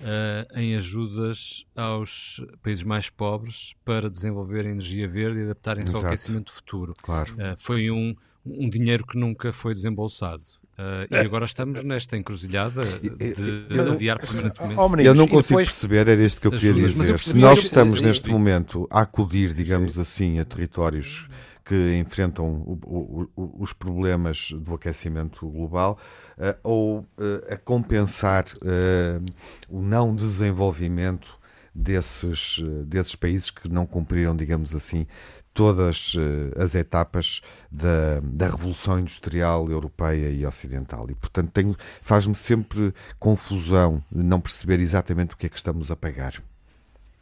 uh, 0.01 0.59
em 0.59 0.75
ajudas 0.75 1.65
aos 1.75 2.43
países 2.61 2.83
mais 2.83 3.09
pobres 3.09 3.75
para 3.85 4.09
desenvolver 4.09 4.65
energia 4.65 5.07
verde 5.07 5.39
e 5.39 5.43
adaptarem-se 5.43 5.93
ao 5.95 6.05
aquecimento 6.05 6.51
futuro. 6.51 6.93
Claro. 7.01 7.33
Uh, 7.33 7.55
foi 7.57 7.91
um, 7.91 8.15
um 8.45 8.67
dinheiro 8.69 9.05
que 9.05 9.17
nunca 9.17 9.53
foi 9.53 9.73
desembolsado. 9.73 10.41
Uh, 10.81 11.13
e 11.13 11.17
agora 11.17 11.45
estamos 11.45 11.83
nesta 11.83 12.17
encruzilhada 12.17 12.83
de, 12.99 13.33
de 13.67 13.79
adiar 13.79 14.19
permanentemente. 14.19 15.05
Eu 15.05 15.13
não 15.13 15.27
consigo 15.29 15.59
perceber, 15.59 16.07
era 16.07 16.21
isto 16.21 16.41
que 16.41 16.47
eu 16.47 16.51
queria 16.51 16.87
dizer. 16.87 17.19
Se 17.19 17.37
nós 17.37 17.59
estamos 17.59 18.01
neste 18.01 18.29
momento 18.29 18.87
a 18.89 19.01
acudir, 19.01 19.53
digamos 19.53 19.99
assim, 19.99 20.39
a 20.39 20.45
territórios 20.45 21.27
que 21.63 21.97
enfrentam 21.97 22.45
o, 22.45 23.29
o, 23.35 23.63
os 23.63 23.71
problemas 23.71 24.51
do 24.51 24.73
aquecimento 24.73 25.47
global 25.47 25.99
uh, 26.37 26.57
ou 26.63 26.99
uh, 26.99 27.05
a 27.53 27.57
compensar 27.57 28.45
uh, 28.57 29.23
o 29.69 29.81
não 29.81 30.15
desenvolvimento 30.15 31.39
desses, 31.73 32.59
desses 32.85 33.15
países 33.15 33.49
que 33.49 33.69
não 33.69 33.85
cumpriram, 33.85 34.35
digamos 34.35 34.75
assim, 34.75 35.07
todas 35.53 36.13
as 36.57 36.75
etapas 36.75 37.41
da, 37.71 38.19
da 38.23 38.47
Revolução 38.47 38.99
Industrial 38.99 39.69
Europeia 39.69 40.29
e 40.29 40.45
Ocidental. 40.45 41.09
E, 41.09 41.15
portanto, 41.15 41.77
faz-me 42.01 42.35
sempre 42.35 42.93
confusão 43.19 44.03
não 44.11 44.39
perceber 44.39 44.79
exatamente 44.79 45.33
o 45.33 45.37
que 45.37 45.47
é 45.47 45.49
que 45.49 45.57
estamos 45.57 45.91
a 45.91 45.95
pagar. 45.95 46.41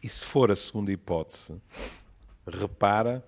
E 0.01 0.07
se 0.07 0.23
for 0.25 0.51
a 0.51 0.55
segunda 0.55 0.91
hipótese, 0.91 1.61
repara 2.47 3.23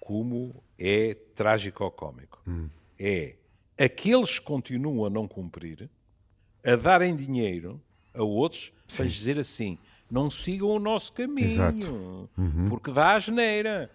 como 0.00 0.62
é 0.78 1.14
trágico-cómico. 1.34 2.40
Hum. 2.46 2.68
É 2.98 3.34
aqueles 3.78 4.38
que 4.38 4.44
continuam 4.44 5.04
a 5.04 5.10
não 5.10 5.26
cumprir, 5.26 5.90
a 6.64 6.76
darem 6.76 7.14
dinheiro 7.14 7.80
a 8.14 8.22
outros 8.22 8.72
Sim. 8.88 8.96
para 8.96 9.06
dizer 9.06 9.38
assim: 9.38 9.78
não 10.10 10.30
sigam 10.30 10.68
o 10.68 10.78
nosso 10.78 11.12
caminho, 11.12 12.28
uhum. 12.36 12.68
porque 12.68 12.92
dá 12.92 13.14
a 13.14 13.20
geneira, 13.20 13.90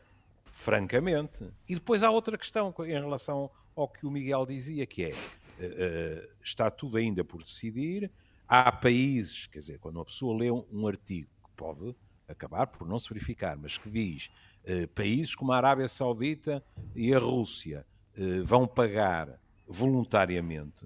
francamente. 0.59 1.49
E 1.67 1.73
depois 1.73 2.03
há 2.03 2.11
outra 2.11 2.37
questão 2.37 2.73
em 2.79 2.91
relação 2.91 3.49
ao 3.73 3.87
que 3.87 4.05
o 4.05 4.11
Miguel 4.11 4.45
dizia, 4.45 4.85
que 4.85 5.05
é: 5.05 5.13
uh, 5.13 6.29
está 6.43 6.69
tudo 6.69 6.97
ainda 6.97 7.23
por 7.23 7.41
decidir. 7.41 8.11
Há 8.45 8.71
países, 8.71 9.47
quer 9.47 9.59
dizer, 9.59 9.79
quando 9.79 9.95
uma 9.97 10.05
pessoa 10.05 10.37
lê 10.37 10.51
um, 10.51 10.65
um 10.71 10.87
artigo 10.87 11.29
que 11.45 11.51
pode 11.55 11.95
acabar 12.27 12.67
por 12.67 12.85
não 12.85 12.99
se 12.99 13.07
verificar, 13.07 13.55
mas 13.55 13.77
que 13.77 13.89
diz 13.89 14.31
eh, 14.63 14.87
países 14.87 15.35
como 15.35 15.51
a 15.51 15.57
Arábia 15.57 15.87
Saudita 15.87 16.63
e 16.95 17.13
a 17.13 17.19
Rússia 17.19 17.85
eh, 18.15 18.41
vão 18.41 18.65
pagar 18.65 19.39
voluntariamente, 19.67 20.83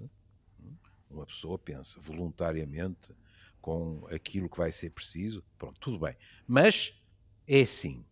uma 1.10 1.24
pessoa 1.24 1.58
pensa 1.58 1.98
voluntariamente 2.00 3.14
com 3.62 4.06
aquilo 4.10 4.48
que 4.48 4.58
vai 4.58 4.70
ser 4.70 4.90
preciso, 4.90 5.42
pronto, 5.56 5.80
tudo 5.80 5.98
bem. 5.98 6.14
Mas 6.46 6.92
é 7.48 7.62
assim, 7.62 8.04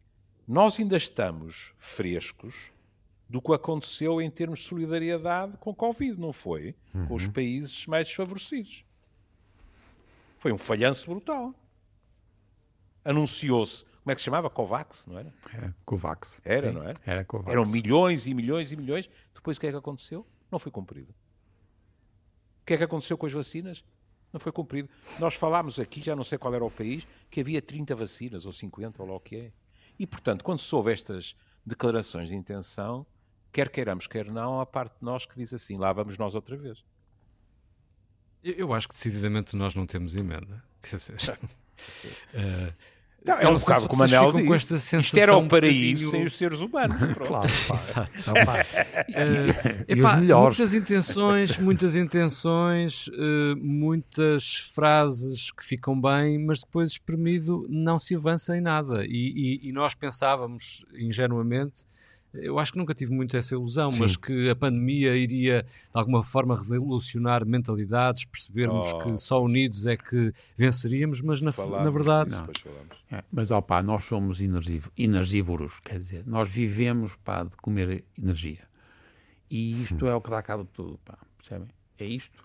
nós 0.47 0.79
ainda 0.79 0.97
estamos 0.97 1.73
frescos 1.79 2.55
do 3.29 3.41
que 3.41 3.53
aconteceu 3.53 4.21
em 4.21 4.31
termos 4.31 4.61
de 4.61 4.67
solidariedade 4.67 5.57
com 5.59 5.75
Covid, 5.75 6.21
não 6.21 6.33
foi? 6.33 6.75
Uhum. 6.95 7.07
Com 7.07 7.15
os 7.15 7.27
uhum. 7.27 7.33
países 7.33 7.87
mais 7.87 8.07
desfavorecidos. 8.07 8.85
Foi 10.39 10.53
um 10.53 10.59
falhanço 10.59 11.09
brutal. 11.09 11.55
Anunciou-se 13.05 13.85
como 14.03 14.11
é 14.11 14.15
que 14.17 14.21
se 14.21 14.25
chamava? 14.25 14.51
Covax, 14.51 15.07
não 15.07 15.17
era? 15.17 15.33
Era 15.53 15.77
Covax. 15.85 16.41
Era, 16.45 16.69
Sim, 16.69 16.75
não 16.75 16.83
era? 16.83 16.99
Era 17.07 17.25
Covax. 17.25 17.51
Eram 17.53 17.65
milhões 17.67 18.27
e 18.27 18.35
milhões 18.35 18.73
e 18.73 18.77
milhões. 18.77 19.09
Depois 19.33 19.57
o 19.57 19.61
que 19.61 19.69
é 19.69 19.71
que 19.71 19.77
aconteceu? 19.77 20.27
Não 20.51 20.59
foi 20.59 20.73
cumprido. 20.73 21.15
O 22.63 22.67
que 22.67 22.75
é 22.75 22.79
que 22.79 22.85
aconteceu 22.85 23.17
com 23.17 23.27
as 23.27 23.33
vacinas? 23.33 23.85
Não 24.33 24.41
foi 24.41 24.51
cumprido. 24.51 24.89
Nós 25.21 25.35
falámos 25.35 25.79
aqui, 25.79 26.03
já 26.03 26.17
não 26.17 26.25
sei 26.25 26.37
qual 26.37 26.53
era 26.53 26.65
o 26.65 26.71
país, 26.71 27.07
que 27.31 27.41
havia 27.41 27.63
30 27.63 27.95
vacinas 27.95 28.45
ou 28.45 28.53
50 28.53 29.01
ou 29.03 29.09
lá 29.09 29.15
o 29.15 29.21
que 29.21 29.37
é. 29.37 29.53
E, 29.99 30.07
portanto, 30.07 30.43
quando 30.45 30.59
se 30.59 30.75
ouve 30.75 30.93
estas 30.93 31.37
declarações 31.65 32.29
de 32.29 32.35
intenção, 32.35 33.07
quer 33.53 33.69
queiramos, 33.69 34.07
quer 34.07 34.31
não, 34.31 34.61
há 34.61 34.67
parte 34.67 34.99
de 34.99 35.05
nós 35.05 35.27
que 35.27 35.37
diz 35.37 35.53
assim, 35.53 35.77
lá 35.77 35.93
vamos 35.93 36.19
nós 36.19 36.35
outra 36.35 36.57
vez. 36.57 36.85
Eu 38.43 38.73
acho 38.73 38.89
que 38.89 38.95
decididamente 38.95 39.55
nós 39.55 39.75
não 39.75 39.87
temos 39.87 40.17
emenda. 40.17 40.65
Quer 40.83 40.97
dizer, 40.97 41.15
uh, 41.15 42.75
Não, 43.25 43.39
é 43.39 43.49
um 43.49 43.57
bocado 43.57 43.89
como 43.89 44.03
a 44.03 44.07
Manel 44.09 44.33
diz. 44.33 44.71
Isto 44.93 45.19
era 45.19 45.37
o 45.37 45.47
paraíso 45.47 46.09
um 46.09 46.11
sem 46.11 46.25
os 46.25 46.33
seres 46.33 46.61
humanos. 46.61 46.97
claro, 47.25 47.47
Exato. 47.49 48.33
uh, 48.33 49.85
epá, 49.87 50.17
muitas 50.17 50.75
intenções, 50.75 51.59
muitas 51.59 51.97
intenções, 51.97 53.07
uh, 53.09 53.57
muitas 53.61 54.71
frases 54.75 55.53
que 55.53 55.65
ficam 55.65 56.01
bem, 56.01 56.39
mas 56.39 56.61
depois 56.61 56.91
espremido 56.93 57.65
não 57.69 57.99
se 57.99 58.17
avança 58.17 58.57
em 58.57 58.61
nada. 58.61 59.05
E, 59.07 59.61
e, 59.63 59.69
e 59.69 59.73
nós 59.73 59.95
pensávamos 59.95 60.85
ingenuamente 60.95 61.87
eu 62.35 62.59
acho 62.59 62.73
que 62.73 62.79
nunca 62.79 62.95
tive 62.95 63.12
muito 63.12 63.37
essa 63.37 63.55
ilusão, 63.55 63.92
Sim. 63.92 64.01
mas 64.01 64.16
que 64.16 64.49
a 64.49 64.57
pandemia 64.57 65.16
iria 65.16 65.62
de 65.62 65.68
alguma 65.92 66.23
forma 66.23 66.57
revolucionar 66.57 67.45
mentalidades, 67.47 68.25
percebermos 68.25 68.90
oh. 68.92 68.99
que 68.99 69.18
só 69.18 69.42
unidos 69.42 69.87
é 69.87 69.97
que 69.97 70.33
venceríamos, 70.57 71.21
mas 71.21 71.40
na, 71.40 71.51
na 71.51 71.90
verdade. 71.90 72.35
É, 73.11 73.23
mas 73.31 73.51
opá, 73.51 73.83
nós 73.83 74.05
somos 74.05 74.40
energívoros, 74.97 75.81
quer 75.81 75.99
dizer, 75.99 76.27
nós 76.27 76.49
vivemos 76.49 77.16
pá, 77.16 77.45
de 77.45 77.57
comer 77.57 78.05
energia. 78.18 78.62
E 79.51 79.83
isto 79.83 80.07
hum. 80.07 80.09
é 80.09 80.14
o 80.14 80.21
que 80.21 80.31
dá 80.31 80.40
cabo 80.42 80.64
de 80.64 80.71
tudo, 80.71 80.99
pá, 81.05 81.18
percebem? 81.37 81.68
É 81.99 82.07
isto. 82.07 82.42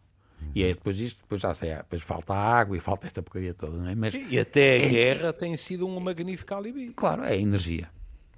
E 0.54 0.64
é 0.64 0.68
depois 0.68 1.00
isto, 1.00 1.22
depois 1.22 1.42
já 1.42 1.54
sei, 1.54 1.74
depois 1.76 2.02
falta 2.02 2.34
água 2.34 2.78
e 2.78 2.80
falta 2.80 3.08
esta 3.08 3.24
porcaria 3.24 3.54
toda, 3.54 3.78
não 3.78 3.90
é? 3.90 3.96
Mas, 3.96 4.14
e 4.14 4.38
até 4.38 4.72
a 4.72 4.86
é, 4.86 4.90
guerra 4.90 5.34
tem 5.34 5.56
sido 5.56 5.88
um 5.88 6.00
magnífico 6.00 6.54
alibi. 6.54 6.92
Claro, 6.94 7.24
é 7.24 7.40
energia. 7.40 7.90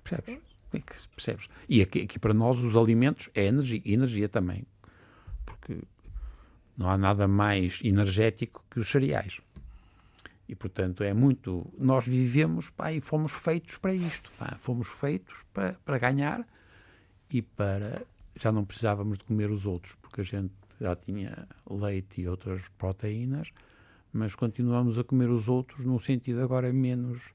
Percebes? 0.03 0.48
É 0.73 0.79
percebes? 1.15 1.47
E 1.67 1.82
aqui, 1.82 2.01
aqui, 2.01 2.19
para 2.19 2.34
nós 2.34 2.60
os 2.60 2.75
alimentos 2.75 3.29
é 3.34 3.45
energia, 3.45 3.82
energia 3.86 4.29
também. 4.29 4.63
Porque 5.45 5.79
não 6.77 6.89
há 6.89 6.97
nada 6.97 7.27
mais 7.27 7.82
energético 7.84 8.63
que 8.69 8.79
os 8.79 8.89
cereais. 8.89 9.41
E 10.47 10.55
portanto 10.55 11.03
é 11.03 11.13
muito. 11.13 11.71
Nós 11.77 12.05
vivemos 12.05 12.69
pá, 12.69 12.91
e 12.91 13.01
fomos 13.01 13.32
feitos 13.32 13.77
para 13.77 13.93
isto. 13.93 14.32
Pá. 14.38 14.58
Fomos 14.60 14.88
feitos 14.88 15.43
para, 15.53 15.73
para 15.86 15.97
ganhar 15.97 16.47
e 17.29 17.41
para. 17.41 18.01
Já 18.36 18.51
não 18.51 18.65
precisávamos 18.65 19.17
de 19.17 19.25
comer 19.25 19.51
os 19.51 19.65
outros, 19.65 19.95
porque 20.01 20.21
a 20.21 20.23
gente 20.23 20.53
já 20.79 20.95
tinha 20.95 21.47
leite 21.69 22.21
e 22.21 22.27
outras 22.27 22.62
proteínas, 22.77 23.49
mas 24.13 24.34
continuamos 24.34 24.97
a 24.97 25.03
comer 25.03 25.29
os 25.29 25.49
outros 25.49 25.86
num 25.86 25.99
sentido 25.99 26.41
agora 26.41 26.71
menos 26.71 27.34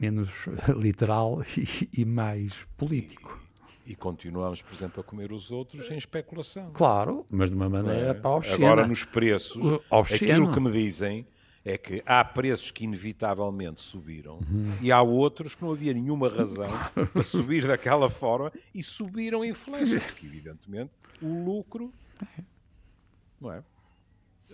menos 0.00 0.46
literal 0.76 1.42
e, 1.56 2.00
e 2.00 2.04
mais 2.04 2.66
político. 2.76 3.42
E, 3.86 3.92
e, 3.92 3.94
continuamos, 3.94 4.62
por 4.62 4.74
exemplo, 4.74 5.00
a 5.00 5.04
comer 5.04 5.32
os 5.32 5.50
outros 5.50 5.90
em 5.90 5.98
especulação. 5.98 6.70
Claro, 6.72 7.26
mas 7.30 7.50
de 7.50 7.56
uma 7.56 7.68
maneira 7.68 8.08
é? 8.08 8.14
para 8.14 8.30
obscena. 8.30 8.66
Agora, 8.66 8.86
nos 8.86 9.04
preços, 9.04 9.80
aquilo 9.90 10.50
que 10.50 10.60
me 10.60 10.70
dizem 10.70 11.26
é 11.64 11.76
que 11.76 12.02
há 12.06 12.24
preços 12.24 12.70
que 12.70 12.84
inevitavelmente 12.84 13.82
subiram 13.82 14.36
uhum. 14.36 14.78
e 14.80 14.90
há 14.90 15.02
outros 15.02 15.54
que 15.54 15.62
não 15.62 15.72
havia 15.72 15.92
nenhuma 15.92 16.28
razão 16.28 16.70
para 17.12 17.22
subir 17.22 17.66
daquela 17.66 18.08
forma 18.08 18.50
e 18.74 18.82
subiram 18.82 19.44
em 19.44 19.52
flecha, 19.52 20.00
porque 20.00 20.24
evidentemente 20.24 20.90
o 21.20 21.44
lucro 21.44 21.92
não 23.40 23.52
é? 23.52 23.62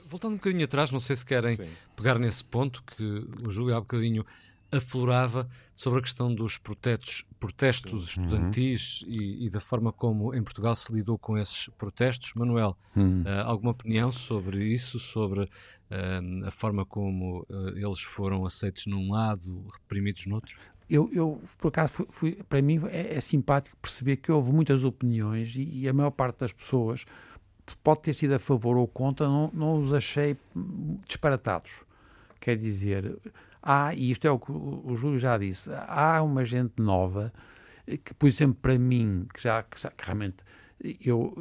Voltando 0.06 0.35
um 0.35 0.37
bocadinho 0.37 0.64
atrás, 0.64 0.90
não 0.90 1.00
sei 1.00 1.16
se 1.16 1.26
querem 1.26 1.56
Sim. 1.56 1.68
pegar 1.96 2.18
nesse 2.18 2.44
ponto 2.44 2.82
que 2.85 3.02
o 3.44 3.50
Júlio 3.50 3.74
há 3.74 3.80
bocadinho 3.80 4.24
aflorava 4.76 5.48
sobre 5.74 5.98
a 5.98 6.02
questão 6.02 6.34
dos 6.34 6.58
protestos, 6.58 7.24
protestos 7.38 7.92
uhum. 7.92 8.24
estudantis 8.24 9.02
uhum. 9.02 9.08
e, 9.10 9.46
e, 9.46 9.50
da 9.50 9.60
forma 9.60 9.92
como 9.92 10.34
em 10.34 10.42
Portugal 10.42 10.74
se 10.74 10.92
lidou 10.92 11.18
com 11.18 11.36
esses 11.36 11.68
protestos. 11.76 12.32
Manuel, 12.34 12.76
uhum. 12.94 13.22
uh, 13.22 13.44
alguma 13.44 13.72
opinião 13.72 14.10
sobre 14.10 14.64
isso, 14.64 14.98
sobre 14.98 15.42
uh, 15.42 16.46
a 16.46 16.50
forma 16.50 16.84
como 16.84 17.46
uh, 17.50 17.68
eles 17.76 18.00
foram 18.00 18.44
aceitos 18.44 18.86
num 18.86 19.12
lado, 19.12 19.66
reprimidos 19.72 20.26
no 20.26 20.36
outro? 20.36 20.58
Eu, 20.88 21.10
eu 21.12 21.40
por 21.58 21.68
acaso, 21.68 21.92
fui, 21.92 22.06
fui, 22.08 22.38
para 22.48 22.62
mim 22.62 22.80
é, 22.86 23.16
é, 23.16 23.20
simpático 23.20 23.76
perceber 23.78 24.16
que 24.16 24.30
houve 24.30 24.52
muitas 24.52 24.84
opiniões 24.84 25.56
e, 25.56 25.62
e, 25.62 25.88
a 25.88 25.92
maior 25.92 26.12
parte 26.12 26.38
das 26.38 26.52
pessoas 26.52 27.04
pode 27.82 28.02
ter 28.02 28.14
sido 28.14 28.34
a 28.34 28.38
favor 28.38 28.76
ou 28.76 28.86
contra, 28.86 29.26
não, 29.26 29.50
não 29.52 29.78
os 29.80 29.92
achei 29.92 30.36
disparatados. 31.04 31.82
Quer 32.40 32.56
dizer, 32.56 33.18
há, 33.66 33.94
e 33.94 34.11
isto 34.11 34.26
é 34.26 34.31
o 34.31 34.38
que 34.38 34.52
o 34.52 34.94
Júlio 34.96 35.18
já 35.18 35.37
disse, 35.37 35.68
há 35.88 36.22
uma 36.22 36.44
gente 36.44 36.81
nova 36.81 37.33
que, 38.05 38.14
por 38.14 38.29
exemplo, 38.29 38.59
para 38.61 38.79
mim, 38.79 39.26
que 39.33 39.42
já, 39.42 39.62
que 39.62 39.76
que 39.76 40.05
realmente 40.05 40.37
eu, 41.05 41.35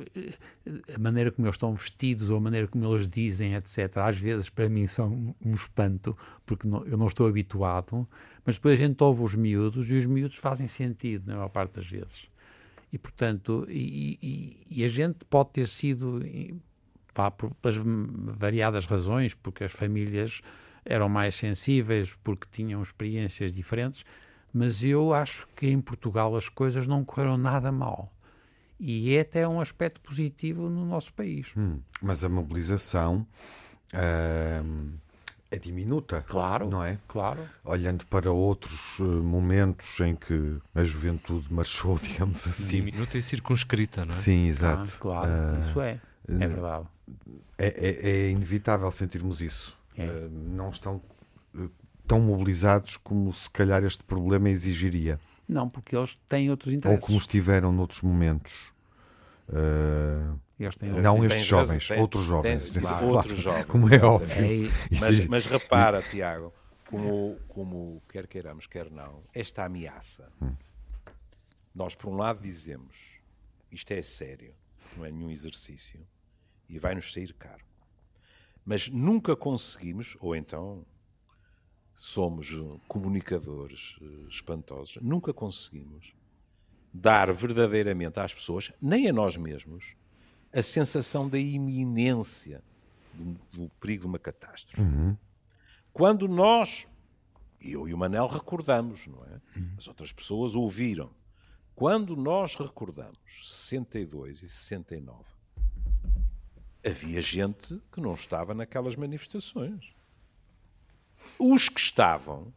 a 0.96 1.00
maneira 1.00 1.32
como 1.32 1.46
eles 1.46 1.56
estão 1.56 1.76
vestidos 1.76 2.30
ou 2.30 2.38
a 2.38 2.40
maneira 2.40 2.68
como 2.68 2.86
eles 2.94 3.08
dizem, 3.08 3.54
etc., 3.56 3.98
às 3.98 4.18
vezes 4.18 4.50
para 4.50 4.70
mim 4.70 4.88
são 4.88 5.36
um 5.44 5.54
espanto, 5.54 6.18
porque 6.46 6.68
não, 6.68 6.86
eu 6.86 6.98
não 6.98 7.08
estou 7.08 7.28
habituado, 7.28 8.08
mas 8.46 8.56
depois 8.56 8.80
a 8.80 8.84
gente 8.84 9.04
ouve 9.04 9.24
os 9.24 9.36
miúdos 9.36 9.90
e 9.92 9.96
os 9.96 10.06
miúdos 10.06 10.38
fazem 10.38 10.68
sentido 10.68 11.28
na 11.28 11.36
maior 11.36 11.50
parte 11.50 11.74
das 11.74 11.88
vezes. 11.88 12.28
E, 12.94 12.98
portanto, 12.98 13.66
e, 13.68 14.18
e, 14.22 14.80
e 14.80 14.86
a 14.86 14.88
gente 14.88 15.26
pode 15.26 15.50
ter 15.50 15.68
sido, 15.68 16.22
pá, 17.14 17.30
por, 17.30 17.52
variadas 18.38 18.86
razões, 18.86 19.34
porque 19.34 19.66
as 19.66 19.72
famílias 19.72 20.42
eram 20.86 21.10
mais 21.10 21.36
sensíveis, 21.36 22.16
porque 22.24 22.48
tinham 22.52 22.82
experiências 22.82 23.54
diferentes, 23.54 24.06
mas 24.54 24.84
eu 24.84 25.14
acho 25.14 25.48
que 25.56 25.68
em 25.68 25.82
Portugal 25.82 26.36
as 26.36 26.48
coisas 26.48 26.88
não 26.88 27.04
correram 27.04 27.38
nada 27.38 27.72
mal. 27.72 28.12
E 28.80 29.16
é 29.16 29.22
até 29.22 29.48
um 29.48 29.60
aspecto 29.60 30.00
positivo 30.02 30.70
no 30.70 30.86
nosso 30.86 31.14
país. 31.14 31.54
Hum, 31.58 31.80
mas 32.02 32.24
a 32.24 32.30
mobilização 32.30 33.26
uh, 33.94 34.92
é 35.50 35.58
diminuta. 35.58 36.24
Claro. 36.28 36.70
Não 36.70 36.84
é? 36.84 37.00
Claro. 37.08 37.42
Olhando 37.64 38.06
para 38.06 38.32
outros 38.32 39.00
uh, 39.00 39.04
momentos 39.04 40.00
em 40.02 40.16
que 40.16 40.58
a 40.74 40.84
juventude 40.84 41.52
marchou, 41.52 41.98
digamos 42.02 42.46
assim. 42.46 42.84
Diminuta 42.84 43.18
e 43.18 43.22
circunscrita, 43.22 44.06
não 44.06 44.14
é? 44.14 44.18
Sim, 44.18 44.48
exato. 44.48 44.92
Ah, 44.94 45.00
claro, 45.00 45.30
uh, 45.30 45.70
isso 45.70 45.82
é. 45.82 46.00
É 46.28 46.48
verdade. 46.48 46.86
É, 47.58 47.68
é, 47.68 48.10
é 48.10 48.30
inevitável 48.32 48.90
sentirmos 48.92 49.42
isso. 49.42 49.75
É. 49.98 50.06
Uh, 50.06 50.30
não 50.30 50.70
estão 50.70 51.02
uh, 51.54 51.70
tão 52.08 52.20
mobilizados 52.20 52.98
como 52.98 53.32
se 53.34 53.50
calhar 53.50 53.84
este 53.84 54.04
problema 54.04 54.50
exigiria. 54.50 55.20
Não, 55.48 55.70
porque 55.70 55.96
eles 55.96 56.16
têm 56.28 56.50
outros 56.50 56.74
interesses. 56.74 57.02
Ou 57.02 57.08
como 57.08 57.20
estiveram 57.20 57.72
noutros 57.72 58.02
momentos. 58.02 58.74
Uh, 59.48 60.40
não 61.02 61.24
estes 61.24 61.44
jovens, 61.44 61.88
tem, 61.88 62.00
outros 62.00 62.24
jovens. 62.24 62.70
Tem, 62.70 62.82
claro, 62.82 63.08
outros 63.08 63.38
jovens. 63.38 63.66
Como 63.68 63.94
é 63.94 64.02
óbvio. 64.04 64.68
É, 64.68 64.70
mas, 65.00 65.28
mas, 65.28 65.46
repara, 65.46 66.02
Tiago, 66.10 66.54
como, 66.90 67.38
como 67.48 68.02
quer 68.08 68.26
queiramos, 68.26 68.66
quer 68.66 68.90
não, 68.90 69.22
esta 69.34 69.66
ameaça, 69.66 70.32
hum. 70.42 70.56
nós 71.76 71.94
por 71.94 72.10
um 72.10 72.16
lado 72.16 72.42
dizemos 72.42 73.16
isto 73.76 73.92
é 73.92 74.02
sério, 74.02 74.54
não 74.96 75.06
é 75.06 75.12
nenhum 75.12 75.30
exercício, 75.30 76.00
e 76.70 76.80
vai-nos 76.80 77.12
sair 77.12 77.34
caro. 77.34 77.66
Mas 78.66 78.90
nunca 78.90 79.36
conseguimos, 79.36 80.18
ou 80.20 80.36
então 80.36 80.84
somos 81.94 82.50
comunicadores 82.88 83.98
eh, 84.02 84.28
espantosos, 84.28 84.98
nunca 85.02 85.34
conseguimos 85.34 86.14
dar 86.92 87.32
verdadeiramente 87.32 88.20
às 88.20 88.34
pessoas, 88.34 88.72
nem 88.82 89.08
a 89.08 89.14
nós 89.14 89.38
mesmos, 89.38 89.96
a 90.54 90.64
sensação 90.64 91.30
da 91.30 91.38
iminência 91.38 92.64
do, 93.14 93.40
do 93.52 93.70
perigo 93.80 94.02
de 94.02 94.08
uma 94.08 94.20
catástrofe. 94.20 94.82
Uhum. 94.82 95.16
Quando 95.94 96.28
nós, 96.28 96.88
eu 97.62 97.88
e 97.88 97.94
o 97.94 97.98
Manel 97.98 98.28
recordamos, 98.28 99.08
não 99.08 99.24
é? 99.26 99.42
Uhum. 99.58 99.76
As 99.78 99.88
outras 99.88 100.12
pessoas 100.12 100.56
ouviram. 100.56 101.10
Quando 101.76 102.16
nós 102.16 102.56
recordamos 102.56 103.20
62 103.28 104.44
e 104.44 104.50
69, 104.50 105.24
havia 106.86 107.22
gente 107.22 107.82
que 107.92 108.00
não 108.00 108.14
estava 108.14 108.54
naquelas 108.54 108.96
manifestações. 108.96 109.94
Os 111.40 111.68
que 111.68 111.80
estavam 111.80 112.54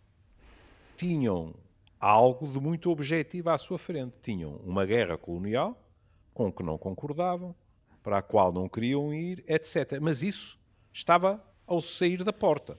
tinham 0.96 1.54
algo 1.98 2.46
de 2.46 2.60
muito 2.60 2.90
objetivo 2.90 3.50
à 3.50 3.58
sua 3.58 3.78
frente. 3.78 4.14
Tinham 4.22 4.56
uma 4.56 4.84
guerra 4.84 5.16
colonial 5.16 5.80
com 6.34 6.52
que 6.52 6.62
não 6.62 6.78
concordavam, 6.78 7.54
para 8.02 8.18
a 8.18 8.22
qual 8.22 8.52
não 8.52 8.68
queriam 8.68 9.12
ir, 9.12 9.44
etc. 9.48 9.98
Mas 10.00 10.22
isso 10.22 10.58
estava 10.92 11.42
ao 11.66 11.80
sair 11.80 12.22
da 12.22 12.32
porta. 12.32 12.78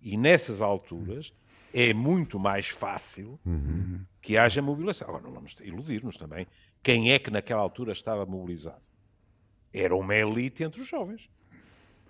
E 0.00 0.16
nessas 0.16 0.60
alturas 0.60 1.32
é 1.72 1.94
muito 1.94 2.38
mais 2.38 2.68
fácil 2.68 3.38
uhum. 3.46 4.04
que 4.20 4.36
haja 4.36 4.60
mobilização. 4.60 5.08
Agora, 5.08 5.22
não 5.22 5.32
vamos 5.32 5.54
iludir-nos 5.60 6.16
também. 6.16 6.46
Quem 6.82 7.12
é 7.12 7.18
que 7.18 7.30
naquela 7.30 7.62
altura 7.62 7.92
estava 7.92 8.26
mobilizado? 8.26 8.82
Era 9.72 9.94
uma 9.94 10.14
elite 10.14 10.62
entre 10.62 10.80
os 10.80 10.88
jovens. 10.88 11.30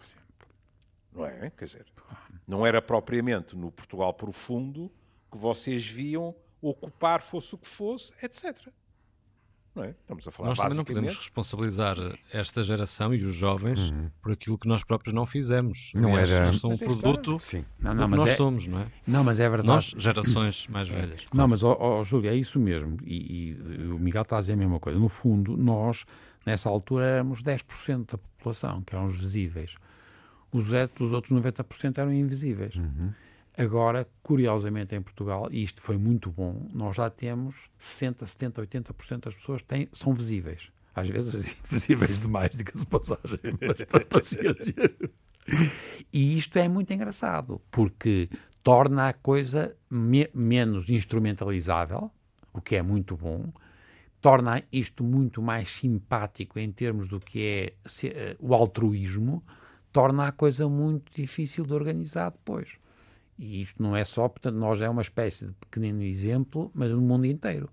Sempre. 0.01 0.48
Não 1.12 1.27
é? 1.27 1.51
Quer 1.51 1.64
dizer, 1.64 1.87
não 2.46 2.66
era 2.66 2.83
propriamente 2.83 3.57
no 3.57 3.70
Portugal 3.70 4.12
profundo 4.12 4.90
que 5.31 5.38
vocês 5.38 5.87
viam 5.87 6.35
ocupar, 6.61 7.22
fosse 7.22 7.55
o 7.55 7.59
que 7.59 7.68
fosse, 7.68 8.12
etc. 8.22 8.68
Não 9.75 9.85
é? 9.85 9.90
Estamos 9.90 10.29
a 10.29 10.31
falar 10.31 10.48
Nós 10.51 10.59
também 10.59 10.77
não 10.77 10.85
podemos 10.85 11.16
responsabilizar 11.16 11.96
esta 12.31 12.62
geração 12.62 13.14
e 13.14 13.25
os 13.25 13.33
jovens 13.33 13.90
uhum. 13.90 14.11
por 14.20 14.33
aquilo 14.33 14.59
que 14.59 14.68
nós 14.68 14.85
próprios 14.85 15.14
não 15.14 15.25
fizemos. 15.25 15.92
Não 15.94 16.11
Aliás, 16.11 16.31
era. 16.31 16.46
Nós 16.46 16.57
somos 16.57 16.83
um 16.83 16.85
produto 16.85 17.38
Sim. 17.38 17.64
Não, 17.79 17.94
não, 17.94 18.07
mas 18.07 18.20
nós 18.20 18.31
é... 18.31 18.35
somos, 18.35 18.66
não 18.66 18.81
é? 18.81 18.87
Não, 19.07 19.25
mas 19.25 19.40
é 19.40 19.48
verdade. 19.48 19.68
Nós, 19.68 19.94
gerações 19.96 20.66
mais 20.68 20.88
velhas. 20.88 21.25
Não, 21.33 21.48
mas, 21.48 21.64
ó, 21.64 21.75
ó, 21.79 22.05
Júlio, 22.05 22.31
é 22.31 22.35
isso 22.35 22.61
mesmo. 22.61 22.98
E, 23.03 23.57
e 23.57 23.87
o 23.87 23.98
Miguel 23.98 24.22
está 24.22 24.37
a 24.37 24.40
dizer 24.40 24.53
a 24.53 24.57
mesma 24.57 24.79
coisa. 24.79 24.98
No 24.98 25.09
fundo, 25.09 25.57
nós 25.57 26.05
Nessa 26.44 26.68
altura 26.68 27.07
éramos 27.07 27.42
10% 27.42 28.12
da 28.12 28.18
população, 28.18 28.83
que 28.83 28.94
eram 28.94 29.07
os 29.07 29.16
visíveis. 29.16 29.74
Os, 30.50 30.66
os 31.00 31.12
outros 31.12 31.33
90% 31.33 31.98
eram 31.98 32.12
invisíveis. 32.12 32.76
Uhum. 32.76 33.12
Agora, 33.57 34.09
curiosamente, 34.22 34.94
em 34.94 35.02
Portugal, 35.02 35.48
e 35.50 35.62
isto 35.62 35.83
foi 35.83 35.98
muito 35.98 36.31
bom, 36.31 36.68
nós 36.72 36.96
já 36.96 37.11
temos 37.11 37.68
60, 37.78 38.24
70, 38.24 38.62
80% 38.62 39.20
das 39.20 39.35
pessoas 39.35 39.62
têm, 39.62 39.88
são 39.92 40.14
visíveis. 40.14 40.70
Às 40.94 41.09
vezes 41.09 41.55
visíveis 41.68 42.18
demais, 42.18 42.50
diga-se 42.50 42.87
passagem, 42.87 43.38
mas 43.61 44.05
paciência. 44.05 44.74
E 46.12 46.38
isto 46.38 46.59
é 46.59 46.68
muito 46.68 46.92
engraçado, 46.92 47.61
porque 47.70 48.28
torna 48.62 49.09
a 49.09 49.12
coisa 49.12 49.76
me 49.90 50.28
menos 50.35 50.88
instrumentalizável, 50.88 52.11
o 52.52 52.61
que 52.61 52.76
é 52.76 52.83
muito 52.83 53.16
bom, 53.16 53.52
torna 54.22 54.62
isto 54.72 55.02
muito 55.02 55.42
mais 55.42 55.68
simpático 55.68 56.58
em 56.58 56.70
termos 56.70 57.08
do 57.08 57.18
que 57.18 57.42
é 57.42 58.06
eh, 58.06 58.37
o 58.38 58.54
altruísmo, 58.54 59.42
torna 59.92 60.28
a 60.28 60.32
coisa 60.32 60.68
muito 60.68 61.12
difícil 61.12 61.66
de 61.66 61.74
organizar 61.74 62.30
depois. 62.30 62.78
E 63.37 63.62
isto 63.62 63.82
não 63.82 63.96
é 63.96 64.04
só, 64.04 64.28
portanto, 64.28 64.54
nós 64.54 64.80
é 64.80 64.88
uma 64.88 65.02
espécie 65.02 65.46
de 65.46 65.52
pequenino 65.54 66.02
exemplo, 66.02 66.70
mas 66.72 66.90
no 66.92 67.00
mundo 67.00 67.26
inteiro. 67.26 67.68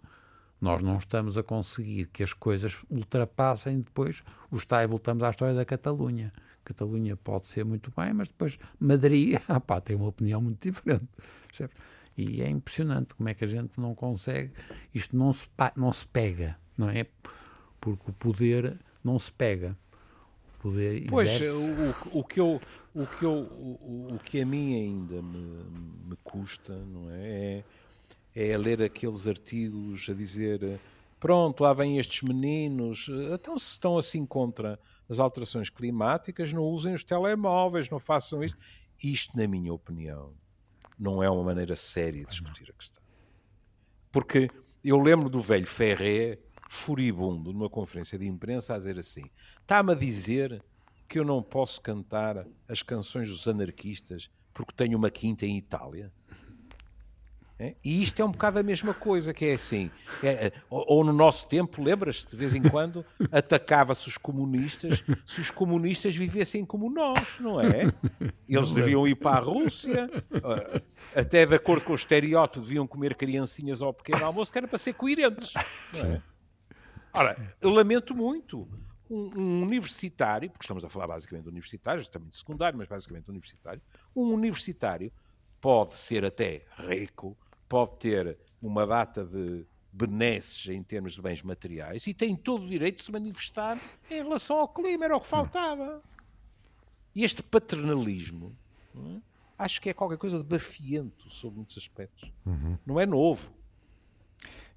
Nós 0.60 0.82
não 0.82 0.98
estamos 0.98 1.38
a 1.38 1.44
conseguir 1.44 2.08
que 2.08 2.24
as 2.24 2.34
coisas 2.34 2.78
ultrapassem 2.90 3.80
depois 3.80 4.24
os 4.50 4.66
tais, 4.66 4.90
voltamos 4.90 5.24
à 5.24 5.30
história 5.30 5.54
da 5.54 5.64
Catalunha. 5.64 6.32
Catalunha 6.66 7.16
pode 7.16 7.48
ser 7.48 7.64
muito 7.64 7.94
bem, 7.96 8.12
mas 8.12 8.28
depois 8.28 8.58
Madrid, 8.80 9.40
ah 9.48 9.60
pá, 9.60 9.80
tem 9.80 9.96
uma 9.96 10.08
opinião 10.08 10.42
muito 10.42 10.68
diferente. 10.68 11.08
Percebes? 11.48 11.76
E 12.22 12.42
é 12.42 12.50
impressionante 12.50 13.16
como 13.16 13.30
é 13.30 13.34
que 13.34 13.46
a 13.46 13.48
gente 13.48 13.80
não 13.80 13.96
consegue, 13.96 14.52
isto 14.94 15.16
não 15.16 15.32
se, 15.32 15.48
não 15.78 15.90
se 15.90 16.06
pega, 16.06 16.60
não 16.78 16.90
é? 16.90 17.06
Porque 17.80 18.12
o 18.12 18.14
poder 18.14 18.78
não 19.02 19.18
se 19.18 19.32
pega. 19.32 19.78
O 20.58 20.64
poder 20.64 21.08
pois, 21.08 21.40
o, 21.40 22.20
o, 22.20 22.24
que 22.26 22.42
eu, 22.42 22.62
o, 22.94 23.06
que 23.08 23.24
eu, 23.24 23.32
o, 23.32 24.16
o 24.16 24.20
que 24.20 24.42
a 24.42 24.46
mim 24.46 24.76
ainda 24.76 25.22
me, 25.22 25.64
me 26.10 26.18
custa, 26.22 26.76
não 26.76 27.10
é? 27.10 27.64
é? 28.36 28.52
É 28.52 28.58
ler 28.58 28.84
aqueles 28.84 29.26
artigos 29.26 30.10
a 30.10 30.14
dizer 30.14 30.78
pronto, 31.22 31.64
lá 31.64 31.72
vêm 31.72 32.00
estes 32.00 32.22
meninos, 32.22 33.10
então 33.34 33.58
se 33.58 33.72
estão 33.72 33.98
assim 33.98 34.26
contra 34.26 34.78
as 35.08 35.20
alterações 35.20 35.70
climáticas, 35.70 36.52
não 36.52 36.64
usem 36.64 36.94
os 36.94 37.04
telemóveis, 37.04 37.90
não 37.90 38.00
façam 38.00 38.44
isto. 38.44 38.58
Isto, 39.02 39.38
na 39.38 39.48
minha 39.48 39.74
opinião, 39.74 40.34
não 41.00 41.24
é 41.24 41.30
uma 41.30 41.44
maneira 41.44 41.76
séria 41.76 42.24
de 42.24 42.30
discutir 42.30 42.70
a 42.70 42.74
questão. 42.74 43.02
Porque 44.12 44.50
eu 44.84 45.00
lembro 45.00 45.30
do 45.30 45.42
velho 45.42 45.66
Ferré, 45.66 46.40
furibundo, 46.68 47.54
numa 47.54 47.70
conferência 47.70 48.18
de 48.18 48.28
imprensa, 48.28 48.74
a 48.74 48.78
dizer 48.78 49.00
assim: 49.00 49.24
está-me 49.62 49.94
a 49.94 49.96
dizer 49.96 50.64
que 51.08 51.18
eu 51.18 51.26
não 51.26 51.42
posso 51.42 51.82
cantar 51.82 52.46
as 52.68 52.84
canções 52.84 53.30
dos 53.30 53.48
anarquistas 53.48 54.30
porque 54.54 54.74
tenho 54.76 54.98
uma 54.98 55.10
quinta 55.10 55.46
em 55.46 55.58
Itália? 55.58 56.12
É? 57.62 57.76
E 57.84 58.02
isto 58.02 58.22
é 58.22 58.26
um 58.26 58.32
bocado 58.32 58.58
a 58.58 58.64
mesma 58.64 58.94
coisa, 58.94 59.34
que 59.34 59.44
é 59.44 59.54
assim. 59.54 59.92
É, 60.24 60.48
é 60.48 60.54
ou, 60.70 61.04
no 61.04 61.12
nosso 61.12 61.46
tempo, 61.46 61.84
lembras-te, 61.84 62.30
de 62.32 62.38
vez 62.38 62.56
em 62.56 62.64
quando, 62.64 63.06
atacava-se 63.30 64.08
os 64.08 64.18
comunistas 64.18 65.04
se 65.26 65.42
os 65.42 65.52
comunistas 65.52 66.16
vivessem 66.16 66.66
como 66.66 66.90
nós, 66.90 67.38
não 67.42 67.60
é? 67.60 67.92
Eles 68.48 68.72
deviam 68.72 69.06
ir 69.06 69.16
para 69.16 69.38
a 69.38 69.42
Rússia, 69.42 70.10
ah, 70.42 70.82
até 71.14 71.46
de 71.46 71.54
acordo 71.54 71.84
com 71.84 71.92
o 71.92 71.96
estereótipo, 71.96 72.62
deviam 72.62 72.88
comer 72.88 73.14
criancinhas 73.16 73.82
ao 73.82 73.94
pequeno 73.94 74.24
almoço, 74.24 74.50
que 74.50 74.58
era 74.58 74.68
para 74.68 74.78
ser 74.78 74.94
coerentes. 74.94 75.54
É? 75.96 76.22
Ora, 77.14 77.36
eu 77.60 77.72
lamento 77.72 78.16
muito. 78.16 78.70
Um, 79.10 79.32
um, 79.36 79.64
universitário, 79.64 80.52
porque 80.52 80.64
estamos 80.64 80.86
a 80.86 80.90
falar 80.90 81.08
basicamente 81.08 81.46
de 81.46 81.50
universitários, 81.50 82.08
também 82.08 82.30
de 82.30 82.38
secundário, 82.38 82.78
mas 82.78 82.88
basicamente 82.88 83.28
universitário, 83.28 83.82
um 84.16 84.32
universitário 84.32 85.12
pode 85.60 85.96
ser 85.98 86.24
até 86.24 86.62
rico, 86.78 87.36
pode 87.70 87.96
ter 87.98 88.38
uma 88.62 88.86
data 88.86 89.24
de 89.24 89.66
benesses 89.92 90.68
em 90.70 90.84
termos 90.84 91.14
de 91.14 91.22
bens 91.22 91.42
materiais 91.42 92.06
e 92.08 92.14
tem 92.14 92.36
todo 92.36 92.64
o 92.64 92.68
direito 92.68 92.98
de 92.98 93.04
se 93.04 93.12
manifestar 93.12 93.80
em 94.10 94.16
relação 94.16 94.58
ao 94.58 94.68
clima, 94.68 95.06
era 95.06 95.16
o 95.16 95.22
que 95.22 95.28
faltava. 95.28 96.02
E 97.16 97.24
este 97.24 97.42
paternalismo 97.42 98.56
é? 98.96 99.22
acho 99.58 99.82
que 99.82 99.90
é 99.90 99.94
qualquer 99.94 100.18
coisa 100.18 100.38
de 100.38 100.44
bafiento 100.44 101.30
sobre 101.30 101.58
muitos 101.58 101.78
aspectos. 101.78 102.32
Uhum. 102.46 102.78
Não 102.86 103.00
é 103.00 103.06
novo. 103.06 103.50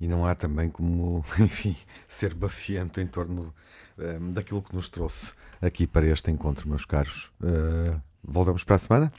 E 0.01 0.09
não 0.09 0.27
há 0.27 0.35
também 0.35 0.69
como, 0.69 1.25
enfim, 1.39 1.77
ser 2.09 2.35
bafiento 2.35 3.01
em 3.01 3.07
torno 3.07 3.55
um, 3.97 4.03
eh, 4.03 4.19
daquilo 4.33 4.63
que 4.63 4.75
nos 4.75 4.89
trouxe 4.89 5.33
aqui 5.61 5.87
para 5.87 6.07
este 6.07 6.31
encontro, 6.31 6.69
meus 6.69 6.85
caros. 6.85 7.31
Uh, 7.41 8.01
voltamos 8.25 8.65
para 8.65 8.77
a 8.77 8.79
semana? 8.79 9.13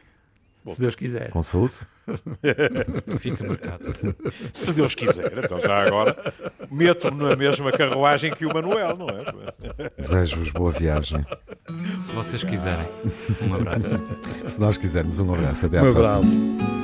Se 0.72 0.80
Deus 0.80 0.96
quiser. 0.96 1.30
Com 1.30 1.44
saúde? 1.44 1.74
Fica 3.20 3.44
marcado. 3.46 3.94
Se 4.52 4.74
Deus 4.74 4.96
quiser, 4.96 5.38
então 5.44 5.60
já 5.60 5.84
agora 5.86 6.16
meto-me 6.72 7.24
na 7.24 7.36
mesma 7.36 7.72
carruagem 7.72 8.34
que 8.34 8.46
o 8.46 8.54
Manuel, 8.54 8.98
não 8.98 9.08
é? 9.10 9.92
Desejo-vos 9.98 10.52
boa 10.52 10.72
viagem. 10.72 11.26
Se 11.98 12.12
vocês 12.12 12.44
quiserem. 12.44 12.88
Um 13.42 13.56
abraço. 13.56 14.00
Se 14.48 14.60
nós 14.60 14.78
quisermos, 14.78 15.20
um 15.20 15.34
abraço. 15.34 15.66
Até 15.66 15.80
à 15.80 15.84
um 15.84 15.94
próxima. 15.94 16.18
Abraço. 16.18 16.83